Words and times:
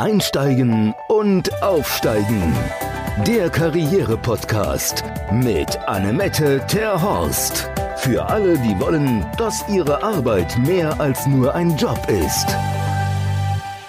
Einsteigen 0.00 0.94
und 1.08 1.62
Aufsteigen. 1.62 2.56
Der 3.26 3.50
Karriere-Podcast 3.50 5.04
mit 5.30 5.76
Annemette 5.80 6.64
Terhorst. 6.66 7.68
Für 7.98 8.24
alle, 8.24 8.56
die 8.60 8.80
wollen, 8.80 9.26
dass 9.36 9.62
ihre 9.68 10.02
Arbeit 10.02 10.56
mehr 10.56 10.98
als 10.98 11.26
nur 11.26 11.54
ein 11.54 11.76
Job 11.76 11.98
ist. 12.08 12.46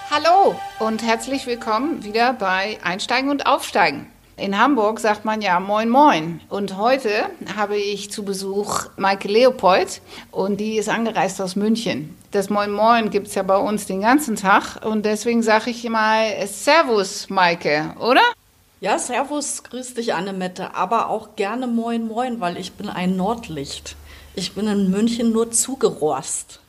Hallo 0.10 0.54
und 0.80 1.02
herzlich 1.02 1.48
willkommen 1.48 2.04
wieder 2.04 2.34
bei 2.34 2.78
Einsteigen 2.84 3.30
und 3.30 3.46
Aufsteigen. 3.46 4.08
In 4.36 4.60
Hamburg 4.60 5.00
sagt 5.00 5.24
man 5.24 5.42
ja 5.42 5.62
Moin 5.62 5.88
Moin. 5.88 6.42
Und 6.50 6.76
heute 6.76 7.30
habe 7.56 7.78
ich 7.78 8.12
zu 8.12 8.26
Besuch 8.26 8.88
Maike 8.98 9.30
Leopold 9.30 10.02
und 10.32 10.60
die 10.60 10.76
ist 10.76 10.90
angereist 10.90 11.42
aus 11.42 11.56
München. 11.56 12.18
Das 12.32 12.50
Moin 12.50 12.72
Moin 12.72 13.10
gibt 13.10 13.28
es 13.28 13.36
ja 13.36 13.44
bei 13.44 13.58
uns 13.58 13.88
den 13.88 14.00
ganzen 14.00 14.38
Tag 14.38 14.86
und 14.86 15.06
deswegen 15.06 15.44
sage 15.44 15.70
ich 15.70 15.84
mal 15.90 16.48
Servus, 16.48 17.30
Maike, 17.30 17.94
oder? 18.00 18.22
Ja, 18.80 18.98
Servus, 18.98 19.64
grüß 19.64 19.96
dich, 19.96 20.14
Annemette, 20.14 20.74
aber 20.74 21.10
auch 21.10 21.36
gerne 21.36 21.68
Moin 21.68 22.08
Moin, 22.08 22.40
weil 22.40 22.56
ich 22.56 22.72
bin 22.72 22.88
ein 22.88 23.18
Nordlicht. 23.18 23.98
Ich 24.34 24.54
bin 24.54 24.68
in 24.70 24.90
München 24.90 25.34
nur 25.34 25.52
zugerost. 25.52 26.62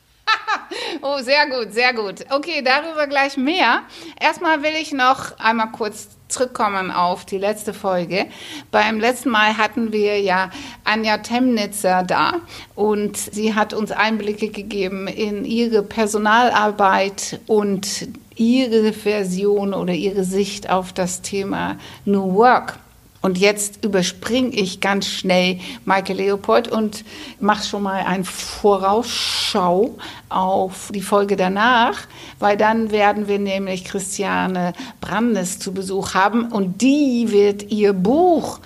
oh, 1.02 1.18
sehr 1.20 1.46
gut, 1.48 1.72
sehr 1.72 1.94
gut. 1.94 2.24
Okay, 2.30 2.62
darüber 2.62 3.06
gleich 3.06 3.36
mehr. 3.36 3.82
Erstmal 4.20 4.62
will 4.62 4.74
ich 4.80 4.92
noch 4.92 5.38
einmal 5.38 5.70
kurz 5.72 6.08
zurückkommen 6.28 6.90
auf 6.90 7.24
die 7.24 7.38
letzte 7.38 7.74
Folge. 7.74 8.26
Beim 8.70 8.98
letzten 9.00 9.30
Mal 9.30 9.56
hatten 9.56 9.92
wir 9.92 10.20
ja 10.20 10.50
Anja 10.84 11.18
Temnitzer 11.18 12.02
da 12.02 12.34
und 12.74 13.16
sie 13.16 13.54
hat 13.54 13.74
uns 13.74 13.92
Einblicke 13.92 14.48
gegeben 14.48 15.08
in 15.08 15.44
ihre 15.44 15.82
Personalarbeit 15.82 17.40
und 17.46 18.08
ihre 18.34 18.92
Version 18.92 19.74
oder 19.74 19.92
ihre 19.92 20.24
Sicht 20.24 20.70
auf 20.70 20.92
das 20.92 21.20
Thema 21.20 21.76
New 22.04 22.34
Work. 22.34 22.78
Und 23.22 23.38
jetzt 23.38 23.84
überspringe 23.84 24.50
ich 24.50 24.80
ganz 24.80 25.06
schnell 25.06 25.60
Michael 25.84 26.16
Leopold 26.16 26.66
und 26.66 27.04
mache 27.38 27.64
schon 27.64 27.84
mal 27.84 28.04
eine 28.04 28.24
Vorausschau 28.24 29.96
auf 30.28 30.90
die 30.92 31.00
Folge 31.00 31.36
danach, 31.36 32.00
weil 32.40 32.56
dann 32.56 32.90
werden 32.90 33.28
wir 33.28 33.38
nämlich 33.38 33.84
Christiane 33.84 34.72
Brandes 35.00 35.60
zu 35.60 35.72
Besuch 35.72 36.14
haben 36.14 36.50
und 36.50 36.82
die 36.82 37.30
wird 37.30 37.70
ihr 37.70 37.92
Buch 37.92 38.58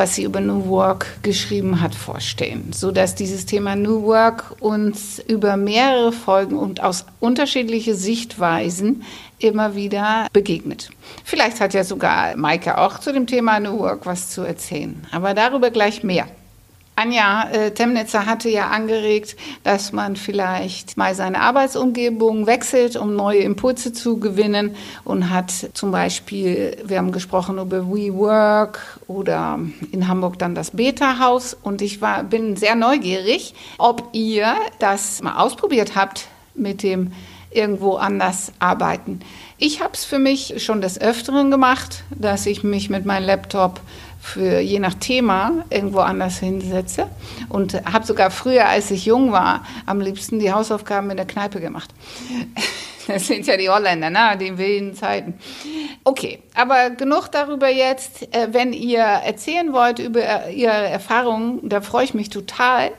was 0.00 0.14
sie 0.14 0.22
über 0.22 0.40
New 0.40 0.66
Work 0.70 1.22
geschrieben 1.22 1.82
hat, 1.82 1.94
vorstellen, 1.94 2.72
sodass 2.72 3.14
dieses 3.14 3.44
Thema 3.44 3.76
New 3.76 4.04
Work 4.04 4.56
uns 4.58 5.18
über 5.28 5.58
mehrere 5.58 6.10
Folgen 6.10 6.56
und 6.56 6.82
aus 6.82 7.04
unterschiedlichen 7.20 7.94
Sichtweisen 7.94 9.04
immer 9.38 9.74
wieder 9.74 10.26
begegnet. 10.32 10.88
Vielleicht 11.22 11.60
hat 11.60 11.74
ja 11.74 11.84
sogar 11.84 12.34
Maike 12.34 12.78
auch 12.78 12.98
zu 12.98 13.12
dem 13.12 13.26
Thema 13.26 13.60
New 13.60 13.78
Work 13.78 14.06
was 14.06 14.30
zu 14.30 14.40
erzählen, 14.40 15.06
aber 15.12 15.34
darüber 15.34 15.70
gleich 15.70 16.02
mehr. 16.02 16.26
Anja 17.00 17.48
äh, 17.50 17.70
Temnitzer 17.70 18.26
hatte 18.26 18.50
ja 18.50 18.68
angeregt, 18.68 19.34
dass 19.62 19.90
man 19.92 20.16
vielleicht 20.16 20.98
mal 20.98 21.14
seine 21.14 21.40
Arbeitsumgebung 21.40 22.46
wechselt, 22.46 22.96
um 22.96 23.16
neue 23.16 23.38
Impulse 23.38 23.94
zu 23.94 24.20
gewinnen 24.20 24.76
und 25.04 25.30
hat 25.30 25.50
zum 25.72 25.92
Beispiel, 25.92 26.76
wir 26.84 26.98
haben 26.98 27.10
gesprochen 27.10 27.56
über 27.56 27.90
WeWork 27.90 29.00
oder 29.06 29.58
in 29.92 30.08
Hamburg 30.08 30.38
dann 30.38 30.54
das 30.54 30.72
Beta-Haus 30.72 31.56
und 31.62 31.80
ich 31.80 32.02
war, 32.02 32.22
bin 32.22 32.56
sehr 32.56 32.74
neugierig, 32.74 33.54
ob 33.78 34.10
ihr 34.12 34.54
das 34.78 35.22
mal 35.22 35.36
ausprobiert 35.36 35.96
habt 35.96 36.26
mit 36.54 36.82
dem 36.82 37.12
irgendwo 37.50 37.94
anders 37.96 38.52
arbeiten. 38.58 39.20
Ich 39.58 39.82
habe 39.82 39.94
es 39.94 40.04
für 40.04 40.18
mich 40.18 40.62
schon 40.62 40.80
des 40.80 41.00
Öfteren 41.00 41.50
gemacht, 41.50 42.04
dass 42.10 42.46
ich 42.46 42.62
mich 42.62 42.90
mit 42.90 43.06
meinem 43.06 43.26
Laptop 43.26 43.80
für 44.20 44.60
je 44.60 44.78
nach 44.78 44.94
Thema 44.94 45.64
irgendwo 45.70 46.00
anders 46.00 46.38
hinsetze 46.38 47.08
und 47.48 47.74
habe 47.90 48.06
sogar 48.06 48.30
früher, 48.30 48.68
als 48.68 48.90
ich 48.90 49.06
jung 49.06 49.32
war, 49.32 49.64
am 49.86 50.00
liebsten 50.00 50.38
die 50.38 50.52
Hausaufgaben 50.52 51.10
in 51.10 51.16
der 51.16 51.26
Kneipe 51.26 51.60
gemacht. 51.60 51.90
Das 53.06 53.26
sind 53.26 53.44
ja 53.46 53.56
die 53.56 53.68
Holländer, 53.68 54.08
ne? 54.08 54.38
die 54.38 54.56
wilden 54.56 54.94
Zeiten. 54.94 55.34
Okay, 56.04 56.38
aber 56.54 56.90
genug 56.90 57.28
darüber 57.32 57.68
jetzt. 57.68 58.22
Äh, 58.32 58.48
wenn 58.52 58.72
ihr 58.72 59.00
erzählen 59.00 59.72
wollt 59.72 59.98
über 59.98 60.48
Ihre 60.50 60.70
Erfahrungen, 60.70 61.68
da 61.68 61.80
freue 61.80 62.04
ich 62.04 62.14
mich 62.14 62.30
total 62.30 62.92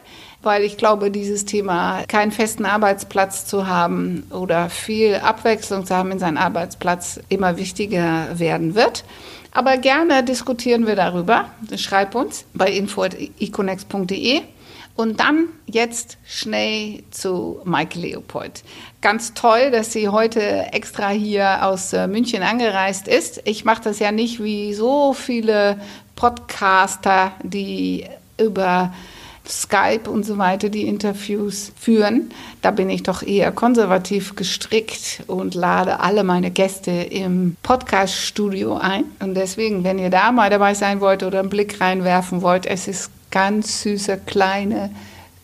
weil 0.44 0.64
ich 0.64 0.78
glaube, 0.78 1.12
dieses 1.12 1.46
Thema, 1.46 2.04
keinen 2.08 2.32
festen 2.32 2.66
Arbeitsplatz 2.66 3.46
zu 3.46 3.68
haben 3.68 4.24
oder 4.32 4.70
viel 4.70 5.16
Abwechslung 5.16 5.86
zu 5.86 5.96
haben 5.96 6.12
in 6.12 6.20
seinem 6.20 6.38
Arbeitsplatz, 6.38 7.20
immer 7.30 7.58
wichtiger 7.58 8.40
werden 8.40 8.76
wird. 8.76 9.04
Aber 9.52 9.78
gerne 9.78 10.24
diskutieren 10.24 10.88
wir 10.88 10.96
darüber. 10.96 11.50
Schreib 11.76 12.16
uns 12.16 12.46
bei 12.54 12.72
info.econex.de. 12.72 14.42
Und 14.96 15.20
dann 15.20 15.48
jetzt 15.68 16.18
schnell 16.26 17.04
zu 17.12 17.62
Mike 17.64 17.98
Leopold. 17.98 18.64
Ganz 19.02 19.34
toll, 19.34 19.72
dass 19.72 19.94
sie 19.94 20.10
heute 20.10 20.42
extra 20.74 21.10
hier 21.10 21.66
aus 21.66 21.94
äh, 21.94 22.08
München 22.08 22.44
angereist 22.44 23.08
ist. 23.08 23.42
Ich 23.46 23.66
mache 23.66 23.82
das 23.84 24.00
ja 24.00 24.12
nicht 24.12 24.44
wie 24.44 24.74
so 24.74 25.14
viele 25.14 25.80
Podcaster, 26.16 27.32
die 27.42 28.06
über 28.38 28.94
Skype 29.48 30.10
und 30.10 30.26
so 30.26 30.38
weiter 30.38 30.70
die 30.70 30.88
Interviews 30.88 31.72
führen. 31.80 32.32
Da 32.62 32.72
bin 32.72 32.90
ich 32.90 33.04
doch 33.04 33.24
eher 33.24 33.52
konservativ 33.52 34.36
gestrickt 34.36 35.24
und 35.28 35.56
lade 35.56 36.00
alle 36.00 36.24
meine 36.24 36.52
Gäste 36.52 36.92
im 36.92 37.56
Podcast-Studio 37.64 38.78
ein. 38.78 39.06
Und 39.20 39.36
deswegen, 39.36 39.84
wenn 39.84 40.00
ihr 40.00 40.10
da 40.10 40.32
mal 40.32 40.50
dabei 40.50 40.74
sein 40.74 41.02
wollt 41.02 41.24
oder 41.24 41.40
einen 41.40 41.50
Blick 41.50 41.82
reinwerfen 41.82 42.42
wollt, 42.42 42.66
es 42.66 42.88
ist 42.88 43.12
ganz 43.32 43.82
süße 43.82 44.22
kleine 44.26 44.92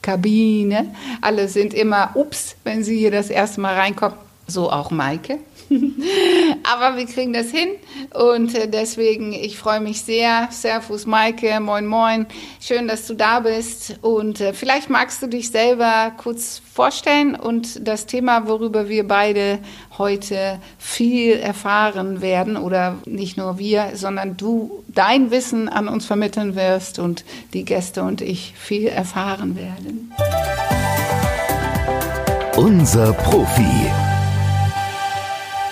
Kabine. 0.02 0.94
Alle 1.22 1.48
sind 1.48 1.74
immer, 1.74 2.12
ups, 2.14 2.56
wenn 2.64 2.84
sie 2.84 2.98
hier 2.98 3.12
das 3.12 3.30
erste 3.30 3.62
Mal 3.62 3.76
reinkommen. 3.76 4.18
So 4.48 4.72
auch 4.72 4.92
Maike. 4.92 5.40
Aber 6.64 6.98
wir 6.98 7.06
kriegen 7.06 7.34
das 7.34 7.52
hin 7.52 7.70
und 8.14 8.56
äh, 8.56 8.68
deswegen, 8.68 9.34
ich 9.34 9.58
freue 9.58 9.80
mich 9.80 10.02
sehr. 10.02 10.48
Servus 10.52 11.06
Maike, 11.06 11.60
moin 11.60 11.86
moin. 11.86 12.28
Schön, 12.62 12.88
dass 12.88 13.08
du 13.08 13.14
da 13.14 13.42
bist 13.42 13.98
und 14.02 14.40
äh, 14.42 14.54
vielleicht 14.54 14.90
magst 14.90 15.22
du 15.22 15.28
dich 15.28 15.50
selber 15.50 16.14
kurz 16.18 16.62
vorstellen 16.74 17.36
und 17.36 17.88
das 17.88 18.06
Thema, 18.06 18.48
worüber 18.48 18.88
wir 18.88 19.08
beide 19.08 19.60
heute 19.98 20.60
viel 20.78 21.34
erfahren 21.34 22.22
werden 22.22 22.56
oder 22.56 22.98
nicht 23.06 23.38
nur 23.38 23.58
wir, 23.58 23.92
sondern 23.96 24.38
du 24.38 24.84
dein 24.88 25.32
Wissen 25.32 25.70
an 25.70 25.88
uns 25.88 26.06
vermitteln 26.06 26.56
wirst 26.56 27.00
und 27.00 27.26
die 27.54 27.66
Gäste 27.66 28.04
und 28.04 28.22
ich 28.22 28.54
viel 28.58 28.88
erfahren 28.88 29.56
werden. 29.56 30.14
Unser 32.56 33.14
Profi. 33.14 34.07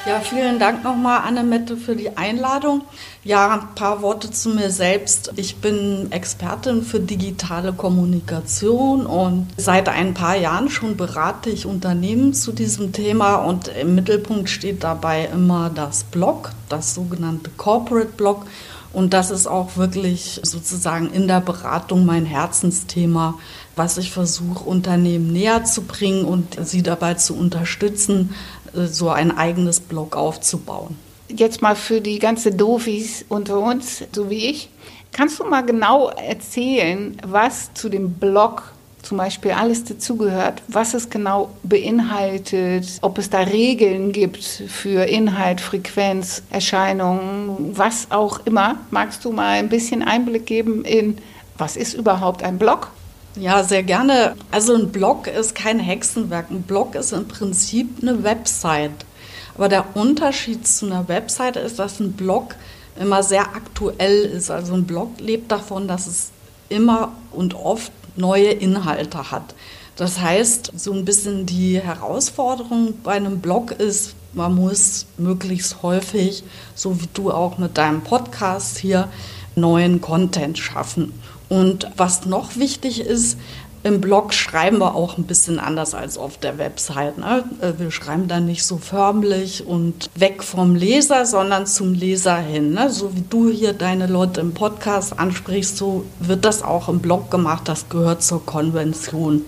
Ja, 0.05 0.19
vielen 0.19 0.59
Dank 0.59 0.83
nochmal, 0.83 1.21
Annemette, 1.25 1.77
für 1.77 1.95
die 1.95 2.15
Einladung. 2.15 2.83
Ja, 3.23 3.53
ein 3.53 3.73
paar 3.73 4.03
Worte 4.03 4.29
zu 4.29 4.49
mir 4.49 4.69
selbst. 4.69 5.33
Ich 5.35 5.55
bin 5.55 6.11
Expertin 6.11 6.83
für 6.83 6.99
digitale 6.99 7.73
Kommunikation 7.73 9.07
und 9.07 9.47
seit 9.57 9.89
ein 9.89 10.13
paar 10.13 10.37
Jahren 10.37 10.69
schon 10.69 10.95
berate 10.95 11.49
ich 11.49 11.65
Unternehmen 11.65 12.35
zu 12.35 12.51
diesem 12.51 12.93
Thema 12.93 13.37
und 13.37 13.67
im 13.69 13.95
Mittelpunkt 13.95 14.47
steht 14.47 14.83
dabei 14.83 15.27
immer 15.33 15.71
das 15.71 16.03
Blog, 16.03 16.51
das 16.69 16.93
sogenannte 16.93 17.49
Corporate 17.57 18.11
Blog. 18.15 18.45
Und 18.93 19.13
das 19.13 19.29
ist 19.29 19.45
auch 19.45 19.75
wirklich 19.75 20.39
sozusagen 20.43 21.09
in 21.11 21.27
der 21.27 21.41
Beratung 21.41 22.05
mein 22.05 22.25
Herzensthema, 22.25 23.33
was 23.75 23.97
ich 23.97 24.11
versuche, 24.11 24.63
Unternehmen 24.63 25.33
näher 25.33 25.65
zu 25.65 25.81
bringen 25.81 26.23
und 26.23 26.57
sie 26.65 26.81
dabei 26.81 27.15
zu 27.15 27.35
unterstützen, 27.35 28.33
so 28.75 29.09
ein 29.09 29.35
eigenes 29.35 29.79
Blog 29.79 30.15
aufzubauen. 30.15 30.97
Jetzt 31.27 31.61
mal 31.61 31.75
für 31.75 32.01
die 32.01 32.19
ganze 32.19 32.51
Dofis 32.51 33.25
unter 33.29 33.59
uns, 33.59 34.03
so 34.13 34.29
wie 34.29 34.45
ich. 34.45 34.69
Kannst 35.11 35.39
du 35.39 35.45
mal 35.45 35.61
genau 35.61 36.09
erzählen, 36.09 37.17
was 37.25 37.73
zu 37.73 37.89
dem 37.89 38.13
Blog 38.13 38.75
zum 39.05 39.17
Beispiel 39.17 39.51
alles 39.51 39.83
dazugehört, 39.83 40.61
was 40.67 40.93
es 40.93 41.09
genau 41.09 41.49
beinhaltet, 41.63 42.85
ob 43.01 43.17
es 43.17 43.29
da 43.29 43.39
Regeln 43.39 44.11
gibt 44.11 44.43
für 44.43 45.05
Inhalt, 45.05 45.61
Frequenz, 45.61 46.41
Erscheinungen, 46.49 47.77
was 47.77 48.07
auch 48.09 48.45
immer. 48.45 48.79
Magst 48.91 49.23
du 49.23 49.31
mal 49.31 49.51
ein 49.59 49.69
bisschen 49.69 50.03
Einblick 50.03 50.45
geben 50.45 50.83
in, 50.83 51.17
was 51.57 51.77
ist 51.77 51.93
überhaupt 51.93 52.43
ein 52.43 52.57
Blog? 52.57 52.91
Ja, 53.37 53.63
sehr 53.63 53.83
gerne. 53.83 54.35
Also 54.49 54.75
ein 54.75 54.91
Blog 54.91 55.27
ist 55.27 55.55
kein 55.55 55.79
Hexenwerk. 55.79 56.49
Ein 56.49 56.61
Blog 56.61 56.95
ist 56.95 57.11
im 57.11 57.27
Prinzip 57.27 58.01
eine 58.01 58.23
Website. 58.23 59.05
Aber 59.55 59.67
der 59.67 59.95
Unterschied 59.95 60.65
zu 60.65 60.85
einer 60.85 61.07
Website 61.09 61.57
ist, 61.57 61.77
dass 61.77 61.99
ein 61.99 62.13
Blog 62.13 62.55
immer 62.99 63.23
sehr 63.23 63.41
aktuell 63.55 64.23
ist. 64.23 64.49
Also 64.49 64.73
ein 64.73 64.85
Blog 64.85 65.19
lebt 65.19 65.51
davon, 65.51 65.87
dass 65.87 66.07
es 66.07 66.31
immer 66.69 67.11
und 67.31 67.55
oft 67.55 67.91
neue 68.15 68.51
Inhalte 68.51 69.31
hat. 69.31 69.53
Das 69.97 70.19
heißt, 70.19 70.71
so 70.75 70.93
ein 70.93 71.03
bisschen 71.03 71.45
die 71.45 71.79
Herausforderung 71.79 72.93
bei 73.03 73.13
einem 73.13 73.39
Blog 73.39 73.71
ist, 73.71 74.15
man 74.33 74.55
muss 74.55 75.05
möglichst 75.17 75.81
häufig, 75.81 76.43
so 76.73 77.01
wie 77.01 77.07
du 77.13 77.31
auch 77.31 77.57
mit 77.57 77.77
deinem 77.77 78.01
Podcast 78.01 78.77
hier, 78.77 79.09
neuen 79.55 80.01
Content 80.01 80.57
schaffen. 80.57 81.13
Und 81.49 81.87
was 81.97 82.25
noch 82.25 82.55
wichtig 82.55 83.01
ist, 83.01 83.37
im 83.85 84.01
Blog 84.01 84.33
schreiben 84.33 84.79
wir 84.79 84.95
auch 84.95 85.19
ein 85.19 85.25
bisschen 85.25 85.59
anders 85.59 85.93
als 85.93 86.17
auf 86.17 86.39
der 86.39 86.57
Website. 86.57 87.19
Ne? 87.19 87.43
Äh, 87.61 87.73
wir 87.77 87.91
schreiben 87.91 88.27
dann 88.27 88.47
nicht 88.47 88.63
so 88.63 88.77
förmlich 88.77 89.67
und 89.67 90.09
weg 90.15 90.41
vom 90.41 90.73
Leser, 90.73 91.27
sondern 91.27 91.67
zum 91.67 91.93
Leser 91.93 92.37
hin. 92.37 92.73
Ne? 92.73 92.89
So 92.89 93.15
wie 93.15 93.23
du 93.29 93.51
hier 93.51 93.73
deine 93.73 94.07
Leute 94.07 94.41
im 94.41 94.55
Podcast 94.55 95.19
ansprichst, 95.19 95.77
so 95.77 96.03
wird 96.19 96.45
das 96.45 96.63
auch 96.63 96.89
im 96.89 96.99
Blog 96.99 97.29
gemacht. 97.29 97.67
Das 97.67 97.87
gehört 97.87 98.23
zur 98.23 98.43
Konvention. 98.43 99.45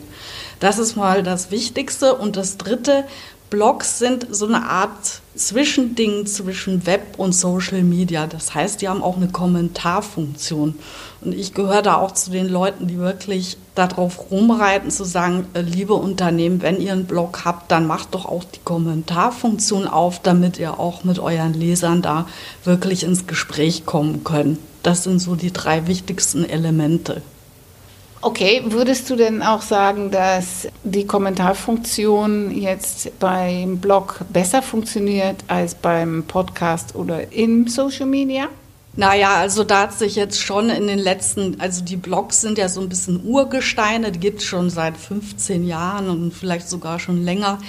Das 0.60 0.78
ist 0.78 0.96
mal 0.96 1.24
das 1.24 1.50
Wichtigste. 1.50 2.14
Und 2.14 2.36
das 2.36 2.58
Dritte, 2.58 3.06
Blogs 3.50 3.98
sind 3.98 4.28
so 4.30 4.46
eine 4.46 4.70
Art 4.70 5.22
Zwischending 5.38 6.26
zwischen 6.26 6.86
Web 6.86 7.18
und 7.18 7.34
Social 7.34 7.84
Media. 7.84 8.28
Das 8.28 8.54
heißt, 8.54 8.82
die 8.82 8.90
haben 8.90 9.04
auch 9.04 9.18
eine 9.18 9.30
Kommentarfunktion. 9.30 10.76
Und 11.22 11.34
ich 11.34 11.54
gehöre 11.54 11.82
da 11.82 11.96
auch 11.96 12.12
zu 12.12 12.32
den 12.32 12.50
Leuten, 12.50 12.88
die 12.88 12.98
wirklich 12.98 13.58
darauf 13.76 14.32
rumreiten, 14.32 14.92
zu 14.92 15.04
sagen, 15.04 15.46
äh, 15.54 15.62
liebe 15.62 15.94
Unternehmen, 15.94 16.62
wenn 16.62 16.82
ihr 16.82 16.94
einen 16.94 17.06
Blog 17.06 17.46
habt, 17.46 17.72
dann 17.72 17.88
macht 17.88 18.14
doch 18.14 18.26
auch 18.26 18.44
die 18.44 18.60
Kommentarfunktion 18.64 19.88
auf, 19.88 20.22
damit 20.22 20.58
ihr 20.58 20.80
auch 20.80 21.04
mit 21.04 21.20
euren 21.20 21.54
Lesern 21.54 22.02
da 22.02 22.28
wirklich 22.64 23.04
ins 23.04 23.28
Gespräch 23.28 23.86
kommen 23.86 24.24
könnt. 24.24 24.60
Das 24.84 25.04
sind 25.04 25.20
so 25.20 25.36
die 25.36 25.54
drei 25.54 25.88
wichtigsten 25.88 26.46
Elemente. 26.46 27.22
Okay, 28.22 28.64
würdest 28.66 29.10
du 29.10 29.16
denn 29.16 29.44
auch 29.44 29.62
sagen, 29.62 30.10
dass 30.10 30.68
die 30.84 31.06
Kommentarfunktion 31.06 32.52
jetzt 32.52 33.20
beim 33.20 33.78
Blog 33.78 34.22
besser 34.34 34.64
funktioniert 34.64 35.36
als 35.48 35.76
beim 35.76 36.24
Podcast 36.24 36.96
oder 36.96 37.32
im 37.32 37.68
Social 37.68 38.08
Media? 38.08 38.48
Naja, 38.96 39.36
also 39.36 39.64
da 39.64 39.84
hat 39.84 39.94
sich 39.94 40.16
jetzt 40.16 40.42
schon 40.42 40.72
in 40.72 40.88
den 40.88 40.98
letzten, 40.98 41.62
also 41.62 41.84
die 41.84 41.98
Blogs 41.98 42.42
sind 42.42 42.58
ja 42.58 42.68
so 42.68 42.82
ein 42.82 42.90
bisschen 42.90 43.24
Urgesteine, 43.24 44.12
die 44.12 44.20
gibt 44.20 44.40
es 44.40 44.46
schon 44.46 44.72
seit 44.72 44.98
15 44.98 45.68
Jahren 45.68 46.10
und 46.10 46.34
vielleicht 46.34 46.68
sogar 46.68 46.98
schon 47.00 47.24
länger, 47.24 47.60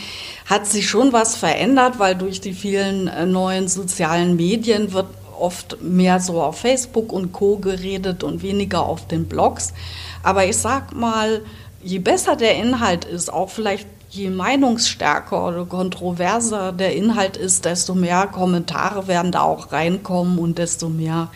hat 0.46 0.66
sich 0.66 0.88
schon 0.88 1.12
was 1.12 1.36
verändert, 1.36 1.98
weil 1.98 2.14
durch 2.14 2.40
die 2.40 2.54
vielen 2.54 3.08
äh, 3.08 3.26
neuen 3.26 3.68
sozialen 3.68 4.36
Medien 4.36 4.94
wird 4.94 5.08
oft 5.38 5.82
mehr 5.82 6.18
so 6.18 6.42
auf 6.42 6.60
Facebook 6.60 7.12
und 7.12 7.32
Co 7.32 7.58
geredet 7.58 8.24
und 8.24 8.42
weniger 8.42 8.82
auf 8.82 9.06
den 9.06 9.26
Blogs. 9.26 9.74
Aber 10.22 10.44
ich 10.44 10.56
sag 10.56 10.94
mal, 10.94 11.42
je 11.82 11.98
besser 11.98 12.36
der 12.36 12.56
Inhalt 12.56 13.04
ist, 13.04 13.32
auch 13.32 13.50
vielleicht 13.50 13.86
je 14.10 14.30
meinungsstärker 14.30 15.48
oder 15.48 15.64
kontroverser 15.64 16.72
der 16.72 16.94
Inhalt 16.94 17.36
ist, 17.36 17.64
desto 17.64 17.94
mehr 17.94 18.26
Kommentare 18.26 19.06
werden 19.06 19.32
da 19.32 19.42
auch 19.42 19.72
reinkommen 19.72 20.38
und 20.38 20.58
desto 20.58 20.88
mehr, 20.88 21.28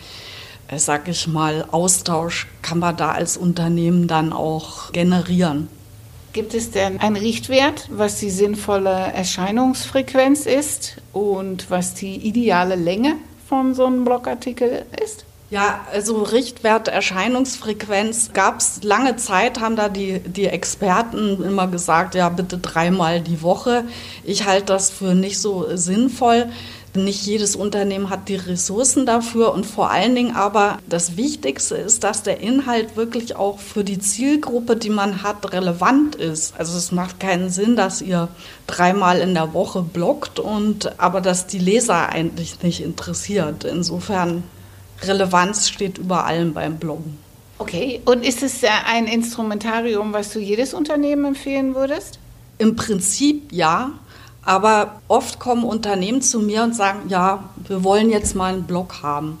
äh, 0.67 0.79
sag 0.79 1.07
ich 1.07 1.27
mal, 1.27 1.65
Austausch 1.71 2.47
kann 2.61 2.79
man 2.79 2.97
da 2.97 3.11
als 3.11 3.37
Unternehmen 3.37 4.07
dann 4.07 4.33
auch 4.33 4.91
generieren. 4.91 5.67
Gibt 6.33 6.55
es 6.55 6.71
denn 6.71 6.99
einen 6.99 7.15
Richtwert, 7.15 7.87
was 7.91 8.19
die 8.19 8.31
sinnvolle 8.31 8.89
Erscheinungsfrequenz 8.89 10.47
ist 10.47 10.97
und 11.11 11.69
was 11.69 11.93
die 11.93 12.15
ideale 12.15 12.75
Länge 12.75 13.17
von 13.47 13.75
so 13.75 13.85
einem 13.85 14.03
Blogartikel 14.03 14.85
ist? 15.03 15.25
Ja, 15.53 15.81
also 15.93 16.23
Richtwert 16.23 16.87
Erscheinungsfrequenz 16.87 18.31
gab 18.33 18.57
es 18.59 18.81
lange 18.81 19.17
Zeit, 19.17 19.59
haben 19.59 19.75
da 19.75 19.87
die, 19.87 20.17
die 20.17 20.47
Experten 20.47 21.43
immer 21.43 21.67
gesagt, 21.67 22.15
ja 22.15 22.29
bitte 22.29 22.57
dreimal 22.57 23.21
die 23.21 23.43
Woche. 23.43 23.83
Ich 24.23 24.47
halte 24.47 24.65
das 24.65 24.89
für 24.89 25.13
nicht 25.13 25.39
so 25.39 25.67
sinnvoll. 25.75 26.47
Nicht 26.95 27.27
jedes 27.27 27.55
Unternehmen 27.55 28.09
hat 28.09 28.29
die 28.29 28.35
Ressourcen 28.35 29.05
dafür 29.05 29.53
und 29.53 29.67
vor 29.67 29.91
allen 29.91 30.15
Dingen 30.15 30.35
aber 30.35 30.79
das 30.89 31.17
Wichtigste 31.17 31.75
ist, 31.75 32.03
dass 32.03 32.23
der 32.23 32.39
Inhalt 32.39 32.95
wirklich 32.95 33.35
auch 33.35 33.59
für 33.59 33.83
die 33.83 33.99
Zielgruppe, 33.99 34.75
die 34.75 34.89
man 34.89 35.21
hat, 35.21 35.53
relevant 35.53 36.15
ist. 36.15 36.55
Also 36.57 36.75
es 36.75 36.91
macht 36.91 37.19
keinen 37.19 37.51
Sinn, 37.51 37.75
dass 37.75 38.01
ihr 38.01 38.27
dreimal 38.65 39.19
in 39.19 39.35
der 39.35 39.53
Woche 39.53 39.83
bloggt 39.83 40.39
und 40.39 40.99
aber 40.99 41.21
dass 41.21 41.45
die 41.45 41.59
Leser 41.59 42.09
eigentlich 42.09 42.63
nicht 42.63 42.81
interessiert. 42.81 43.65
Insofern 43.65 44.41
Relevanz 45.07 45.69
steht 45.69 45.97
über 45.97 46.25
allem 46.25 46.53
beim 46.53 46.77
Bloggen. 46.77 47.17
Okay, 47.59 48.01
und 48.05 48.25
ist 48.25 48.43
es 48.43 48.61
ein 48.87 49.07
Instrumentarium, 49.07 50.11
was 50.11 50.31
du 50.31 50.39
jedes 50.39 50.73
Unternehmen 50.73 51.25
empfehlen 51.25 51.75
würdest? 51.75 52.19
Im 52.57 52.75
Prinzip 52.75 53.51
ja, 53.51 53.91
aber 54.43 55.01
oft 55.07 55.39
kommen 55.39 55.63
Unternehmen 55.63 56.21
zu 56.21 56.39
mir 56.39 56.63
und 56.63 56.75
sagen, 56.75 57.07
ja, 57.07 57.49
wir 57.67 57.83
wollen 57.83 58.09
jetzt 58.09 58.35
mal 58.35 58.53
einen 58.53 58.63
Blog 58.63 59.01
haben. 59.01 59.39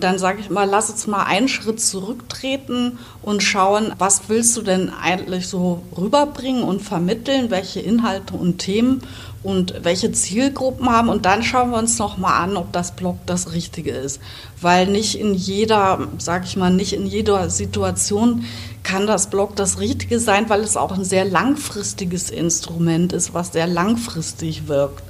Dann 0.00 0.18
sage 0.18 0.38
ich 0.40 0.48
mal, 0.48 0.68
lass 0.68 0.90
uns 0.90 1.08
mal 1.08 1.24
einen 1.24 1.48
Schritt 1.48 1.80
zurücktreten 1.80 2.98
und 3.22 3.42
schauen, 3.42 3.92
was 3.98 4.28
willst 4.28 4.56
du 4.56 4.62
denn 4.62 4.90
eigentlich 4.90 5.48
so 5.48 5.82
rüberbringen 5.96 6.62
und 6.62 6.82
vermitteln, 6.82 7.50
welche 7.50 7.80
Inhalte 7.80 8.34
und 8.34 8.58
Themen 8.58 9.02
und 9.42 9.84
welche 9.84 10.12
Zielgruppen 10.12 10.88
haben. 10.90 11.08
Und 11.08 11.24
dann 11.24 11.42
schauen 11.42 11.70
wir 11.70 11.78
uns 11.78 11.98
nochmal 11.98 12.42
an, 12.42 12.56
ob 12.56 12.72
das 12.72 12.96
Blog 12.96 13.18
das 13.26 13.52
Richtige 13.52 13.92
ist. 13.92 14.20
Weil 14.60 14.86
nicht 14.86 15.18
in 15.18 15.34
jeder, 15.34 16.08
sag 16.18 16.44
ich 16.44 16.56
mal, 16.56 16.72
nicht 16.72 16.92
in 16.92 17.06
jeder 17.06 17.48
Situation 17.50 18.44
kann 18.82 19.06
das 19.06 19.30
Blog 19.30 19.54
das 19.56 19.78
Richtige 19.78 20.18
sein, 20.18 20.48
weil 20.48 20.60
es 20.60 20.76
auch 20.76 20.92
ein 20.92 21.04
sehr 21.04 21.24
langfristiges 21.24 22.30
Instrument 22.30 23.12
ist, 23.12 23.34
was 23.34 23.52
sehr 23.52 23.66
langfristig 23.66 24.66
wirkt. 24.66 25.04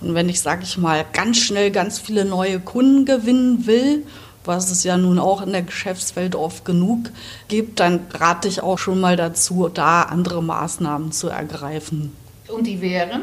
Und 0.00 0.14
wenn 0.14 0.28
ich, 0.28 0.40
sag 0.40 0.62
ich 0.62 0.78
mal, 0.78 1.04
ganz 1.12 1.38
schnell 1.38 1.70
ganz 1.70 1.98
viele 1.98 2.24
neue 2.24 2.60
Kunden 2.60 3.04
gewinnen 3.04 3.66
will, 3.66 4.04
was 4.44 4.70
es 4.70 4.82
ja 4.82 4.96
nun 4.96 5.18
auch 5.18 5.40
in 5.42 5.52
der 5.52 5.62
Geschäftswelt 5.62 6.34
oft 6.34 6.64
genug 6.64 7.10
gibt, 7.48 7.78
dann 7.78 8.00
rate 8.10 8.48
ich 8.48 8.62
auch 8.62 8.78
schon 8.78 9.00
mal 9.00 9.16
dazu, 9.16 9.68
da 9.72 10.02
andere 10.02 10.42
Maßnahmen 10.42 11.12
zu 11.12 11.28
ergreifen. 11.28 12.12
Und 12.48 12.66
die 12.66 12.80
wären? 12.80 13.22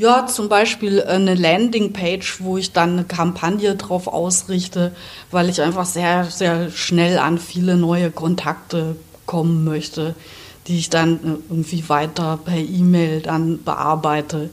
Ja, 0.00 0.26
zum 0.26 0.48
Beispiel 0.48 1.02
eine 1.02 1.34
Landingpage, 1.34 2.40
wo 2.40 2.56
ich 2.56 2.72
dann 2.72 2.92
eine 2.92 3.04
Kampagne 3.04 3.76
drauf 3.76 4.06
ausrichte, 4.06 4.92
weil 5.30 5.50
ich 5.50 5.60
einfach 5.60 5.84
sehr, 5.84 6.24
sehr 6.24 6.70
schnell 6.70 7.18
an 7.18 7.38
viele 7.38 7.76
neue 7.76 8.10
Kontakte 8.10 8.96
kommen 9.26 9.62
möchte, 9.62 10.14
die 10.66 10.78
ich 10.78 10.88
dann 10.88 11.42
irgendwie 11.50 11.86
weiter 11.90 12.38
per 12.42 12.56
E-Mail 12.56 13.20
dann 13.20 13.62
bearbeite. 13.62 14.48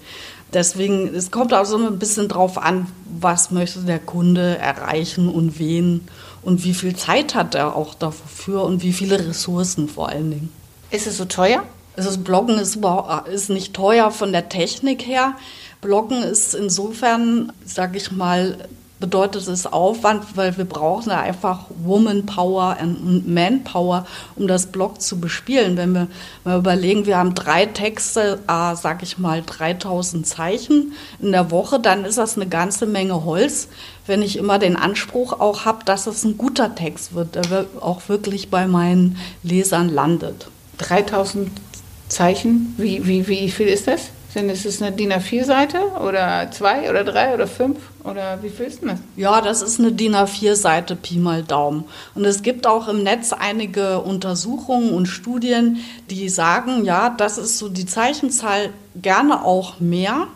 Deswegen, 0.51 1.15
es 1.15 1.31
kommt 1.31 1.53
also 1.53 1.77
ein 1.77 1.97
bisschen 1.97 2.27
drauf 2.27 2.57
an, 2.57 2.87
was 3.17 3.49
möchte 3.49 3.79
der 3.79 3.99
Kunde 3.99 4.57
erreichen 4.57 5.29
und 5.29 5.59
wen 5.59 6.09
und 6.41 6.65
wie 6.65 6.73
viel 6.73 6.97
Zeit 6.97 7.35
hat 7.35 7.55
er 7.55 7.73
auch 7.73 7.93
dafür 7.93 8.63
und 8.63 8.83
wie 8.83 8.91
viele 8.91 9.17
Ressourcen 9.17 9.87
vor 9.87 10.09
allen 10.09 10.29
Dingen. 10.29 10.49
Ist 10.91 11.07
es 11.07 11.15
so 11.15 11.23
teuer? 11.23 11.63
Also 11.97 12.09
das 12.09 12.23
Bloggen 12.23 12.59
ist, 12.59 12.79
ist 13.31 13.49
nicht 13.49 13.73
teuer 13.73 14.11
von 14.11 14.31
der 14.31 14.49
Technik 14.49 15.05
her. 15.05 15.33
Bloggen 15.81 16.21
ist 16.21 16.53
insofern, 16.53 17.51
sage 17.65 17.97
ich 17.97 18.11
mal, 18.11 18.57
bedeutet 18.99 19.47
es 19.47 19.65
Aufwand, 19.65 20.23
weil 20.35 20.57
wir 20.57 20.65
brauchen 20.65 21.11
einfach 21.11 21.65
Woman 21.83 22.25
Power 22.25 22.77
und 22.81 23.27
Manpower, 23.27 24.05
um 24.35 24.47
das 24.47 24.67
Blog 24.67 25.01
zu 25.01 25.19
bespielen. 25.19 25.77
Wenn 25.77 25.93
wir 25.93 26.07
mal 26.43 26.59
überlegen, 26.59 27.05
wir 27.05 27.17
haben 27.17 27.35
drei 27.35 27.65
Texte, 27.65 28.39
äh, 28.47 28.75
sag 28.75 29.03
ich 29.03 29.17
mal 29.17 29.43
3000 29.45 30.25
Zeichen 30.25 30.93
in 31.19 31.31
der 31.31 31.51
Woche, 31.51 31.79
dann 31.79 32.05
ist 32.05 32.17
das 32.17 32.35
eine 32.35 32.47
ganze 32.47 32.85
Menge 32.85 33.23
Holz. 33.23 33.67
Wenn 34.07 34.21
ich 34.21 34.37
immer 34.37 34.57
den 34.57 34.75
Anspruch 34.75 35.39
auch 35.39 35.65
habe, 35.65 35.85
dass 35.85 36.07
es 36.07 36.23
ein 36.23 36.37
guter 36.37 36.73
Text 36.73 37.13
wird, 37.13 37.35
der 37.35 37.65
auch 37.81 38.07
wirklich 38.07 38.49
bei 38.49 38.67
meinen 38.67 39.17
Lesern 39.43 39.89
landet. 39.89 40.47
3000 40.79 41.51
Zeichen? 42.09 42.73
Wie, 42.77 43.05
wie, 43.05 43.27
wie 43.27 43.49
viel 43.49 43.67
ist 43.67 43.87
das? 43.87 44.09
Denn 44.35 44.49
ist 44.49 44.65
es 44.65 44.81
eine 44.83 44.95
DIN 44.95 45.11
A4-Seite 45.13 45.79
oder 46.05 46.51
zwei 46.51 46.89
oder 46.89 47.03
drei 47.03 47.33
oder 47.33 47.47
fünf 47.47 47.77
oder 48.03 48.37
wie 48.43 48.49
viel 48.49 48.67
ist 48.67 48.81
denn 48.81 48.89
das? 48.89 48.99
Ja, 49.15 49.41
das 49.41 49.63
ist 49.63 49.79
eine 49.79 49.91
DIN 49.91 50.15
A4-Seite, 50.15 50.95
Pi 50.95 51.17
mal 51.17 51.41
Daumen. 51.41 51.85
Und 52.13 52.23
es 52.23 52.43
gibt 52.43 52.67
auch 52.67 52.87
im 52.87 53.01
Netz 53.01 53.33
einige 53.33 54.01
Untersuchungen 54.01 54.91
und 54.91 55.07
Studien, 55.07 55.77
die 56.11 56.29
sagen, 56.29 56.85
ja, 56.85 57.09
das 57.09 57.39
ist 57.39 57.57
so 57.57 57.67
die 57.67 57.87
Zeichenzahl 57.87 58.69
gerne 59.01 59.43
auch 59.43 59.79
mehr. 59.79 60.27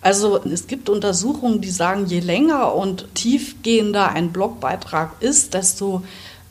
Also 0.00 0.42
es 0.44 0.66
gibt 0.66 0.88
Untersuchungen, 0.88 1.60
die 1.60 1.70
sagen, 1.70 2.06
je 2.06 2.20
länger 2.20 2.74
und 2.74 3.06
tiefgehender 3.14 4.10
ein 4.10 4.32
Blogbeitrag 4.32 5.12
ist, 5.20 5.54
desto 5.54 6.02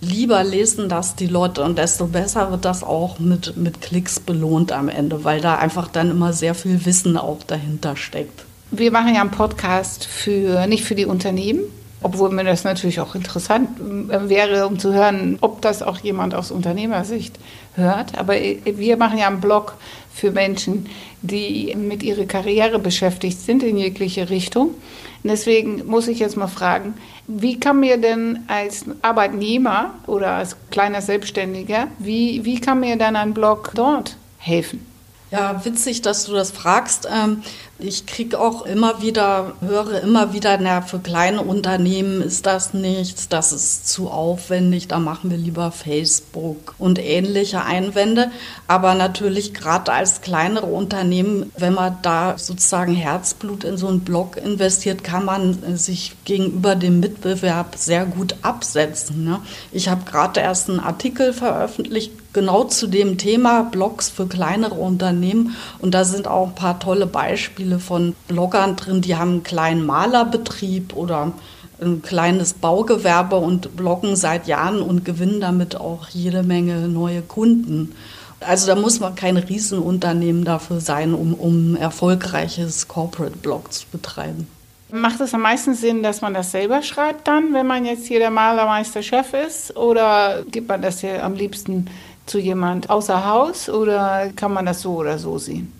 lieber 0.04 0.44
lesen 0.44 0.90
das 0.90 1.16
die 1.16 1.28
Leute 1.28 1.64
und 1.64 1.78
desto 1.78 2.08
besser 2.08 2.52
wird 2.52 2.66
das 2.66 2.84
auch 2.84 3.20
mit, 3.20 3.58
mit 3.58 3.82
Klicks 3.82 4.20
belohnt 4.20 4.72
am 4.72 4.90
Ende, 4.90 5.24
weil 5.24 5.42
da 5.42 5.56
einfach 5.56 5.88
dann 5.88 6.12
immer 6.12 6.34
sehr 6.34 6.56
viel 6.56 6.86
Wissen 6.86 7.18
auch 7.18 7.44
dahinter 7.44 7.96
steckt. 7.96 8.46
Wir 8.72 8.92
machen 8.92 9.14
ja 9.14 9.22
einen 9.22 9.32
Podcast 9.32 10.06
für 10.06 10.68
nicht 10.68 10.84
für 10.84 10.96
die 10.96 11.06
Unternehmen, 11.06 11.62
obwohl 12.02 12.30
mir 12.30 12.44
das 12.44 12.64
natürlich 12.64 13.00
auch 13.00 13.16
interessant 13.16 13.70
äh, 14.10 14.30
wäre, 14.30 14.68
um 14.68 14.78
zu 14.78 14.94
hören, 14.94 15.38
ob 15.42 15.62
das 15.62 15.82
auch 15.82 15.98
jemand 16.00 16.36
aus 16.36 16.52
Unternehmersicht 16.52 17.40
hört. 17.76 18.18
Aber 18.18 18.34
wir 18.34 18.98
machen 18.98 19.18
ja 19.18 19.28
einen 19.28 19.42
Blog 19.42 19.76
für 20.14 20.32
Menschen, 20.32 20.88
die 21.22 21.76
mit 21.76 22.04
ihrer 22.04 22.26
Karriere 22.26 22.80
beschäftigt 22.80 23.40
sind 23.40 23.64
in 23.64 23.78
jegliche 23.78 24.30
Richtung. 24.30 24.76
Deswegen 25.24 25.86
muss 25.86 26.08
ich 26.08 26.20
jetzt 26.20 26.38
mal 26.38 26.48
fragen, 26.48 26.96
wie 27.28 27.60
kann 27.60 27.80
mir 27.80 27.98
denn 27.98 28.40
als 28.48 28.86
Arbeitnehmer 29.02 29.96
oder 30.06 30.34
als 30.34 30.58
kleiner 30.70 31.02
Selbstständiger, 31.02 31.88
wie, 31.98 32.44
wie 32.44 32.60
kann 32.60 32.82
mir 32.82 32.98
dann 32.98 33.16
ein 33.16 33.34
Blog 33.34 33.72
dort 33.74 34.18
helfen? 34.38 34.86
Ja, 35.32 35.66
witzig, 35.66 36.04
dass 36.04 36.26
du 36.26 36.34
das 36.34 36.52
fragst. 36.52 37.08
Ähm, 37.12 37.42
ich 37.80 38.06
kriege 38.06 38.40
auch 38.40 38.66
immer 38.66 39.02
wieder, 39.02 39.54
höre 39.60 40.02
immer 40.02 40.32
wieder, 40.32 40.58
na, 40.58 40.82
für 40.82 41.00
kleine 41.00 41.42
Unternehmen 41.42 42.22
ist 42.22 42.46
das 42.46 42.74
nichts, 42.74 43.30
das 43.30 43.52
ist 43.52 43.90
zu 43.90 44.10
aufwendig, 44.10 44.88
da 44.88 45.00
machen 45.00 45.32
wir 45.32 45.38
lieber 45.38 45.72
Facebook 45.72 46.76
und 46.78 47.00
ähnliche 47.00 47.64
Einwände. 47.66 48.32
Aber 48.68 48.94
natürlich 48.94 49.56
gerade 49.56 49.92
als 49.92 50.22
kleinere 50.22 50.68
Unternehmen, 50.68 51.52
wenn 51.58 51.74
man 51.74 51.98
da 52.04 52.38
sozusagen 52.38 52.94
Herzblut 52.94 53.64
in 53.64 53.78
so 53.78 53.88
einen 53.88 54.02
Blog 54.02 54.38
investiert, 54.38 55.04
kann 55.04 55.26
man 55.26 55.76
sich 55.76 56.16
gegenüber 56.26 56.76
dem 56.76 57.00
Mitbewerb 57.00 57.76
sehr 57.76 58.06
gut 58.06 58.36
absetzen. 58.44 59.24
Ne? 59.24 59.40
Ich 59.72 59.90
habe 59.90 60.06
gerade 60.06 60.40
erst 60.40 60.70
einen 60.70 60.80
Artikel 60.80 61.34
veröffentlicht, 61.34 62.14
genau 62.34 62.64
zu 62.64 62.88
dem 62.88 63.18
Thema 63.18 63.64
Blogs 63.64 64.10
für 64.10 64.28
kleinere 64.28 64.76
Unternehmen. 64.76 65.56
Und 65.80 65.94
da 65.94 66.04
sind 66.04 66.28
auch 66.28 66.48
ein 66.48 66.56
paar 66.56 66.80
tolle 66.80 67.06
Beispiele 67.06 67.63
von 67.80 68.16
Bloggern 68.28 68.76
drin, 68.76 69.02
die 69.02 69.16
haben 69.16 69.32
einen 69.32 69.44
kleinen 69.44 69.86
Malerbetrieb 69.86 70.96
oder 70.96 71.34
ein 71.82 72.02
kleines 72.02 72.54
Baugewerbe 72.54 73.36
und 73.36 73.76
bloggen 73.76 74.16
seit 74.16 74.48
Jahren 74.48 74.82
und 74.82 75.06
gewinnen 75.06 75.42
damit 75.42 75.76
auch 75.76 76.08
jede 76.10 76.44
Menge 76.44 76.88
neue 76.88 77.22
Kunden. 77.22 77.96
Also 78.40 78.68
da 78.68 78.76
muss 78.76 79.00
man 79.00 79.16
kein 79.16 79.38
Riesenunternehmen 79.38 80.44
dafür 80.44 80.82
sein, 80.82 81.14
um, 81.14 81.34
um 81.34 81.76
erfolgreiches 81.76 82.88
Corporate 82.88 83.38
Blog 83.38 83.72
zu 83.72 83.86
betreiben. 83.92 84.48
Macht 84.92 85.22
es 85.22 85.34
am 85.34 85.42
meisten 85.42 85.74
Sinn, 85.74 86.04
dass 86.04 86.22
man 86.22 86.34
das 86.36 86.52
selber 86.52 86.84
schreibt 86.84 87.28
dann, 87.28 87.54
wenn 87.54 87.66
man 87.66 87.86
jetzt 87.86 88.06
hier 88.06 88.20
der 88.20 88.30
Malermeister-Chef 88.30 89.34
ist? 89.34 89.76
Oder 89.76 90.44
gibt 90.52 90.68
man 90.68 90.82
das 90.82 91.02
ja 91.02 91.24
am 91.24 91.34
liebsten 91.34 91.90
zu 92.26 92.38
jemand 92.38 92.90
außer 92.90 93.26
Haus 93.26 93.70
oder 93.70 94.30
kann 94.36 94.54
man 94.54 94.66
das 94.66 94.82
so 94.82 94.96
oder 94.98 95.18
so 95.18 95.38
sehen? 95.38 95.72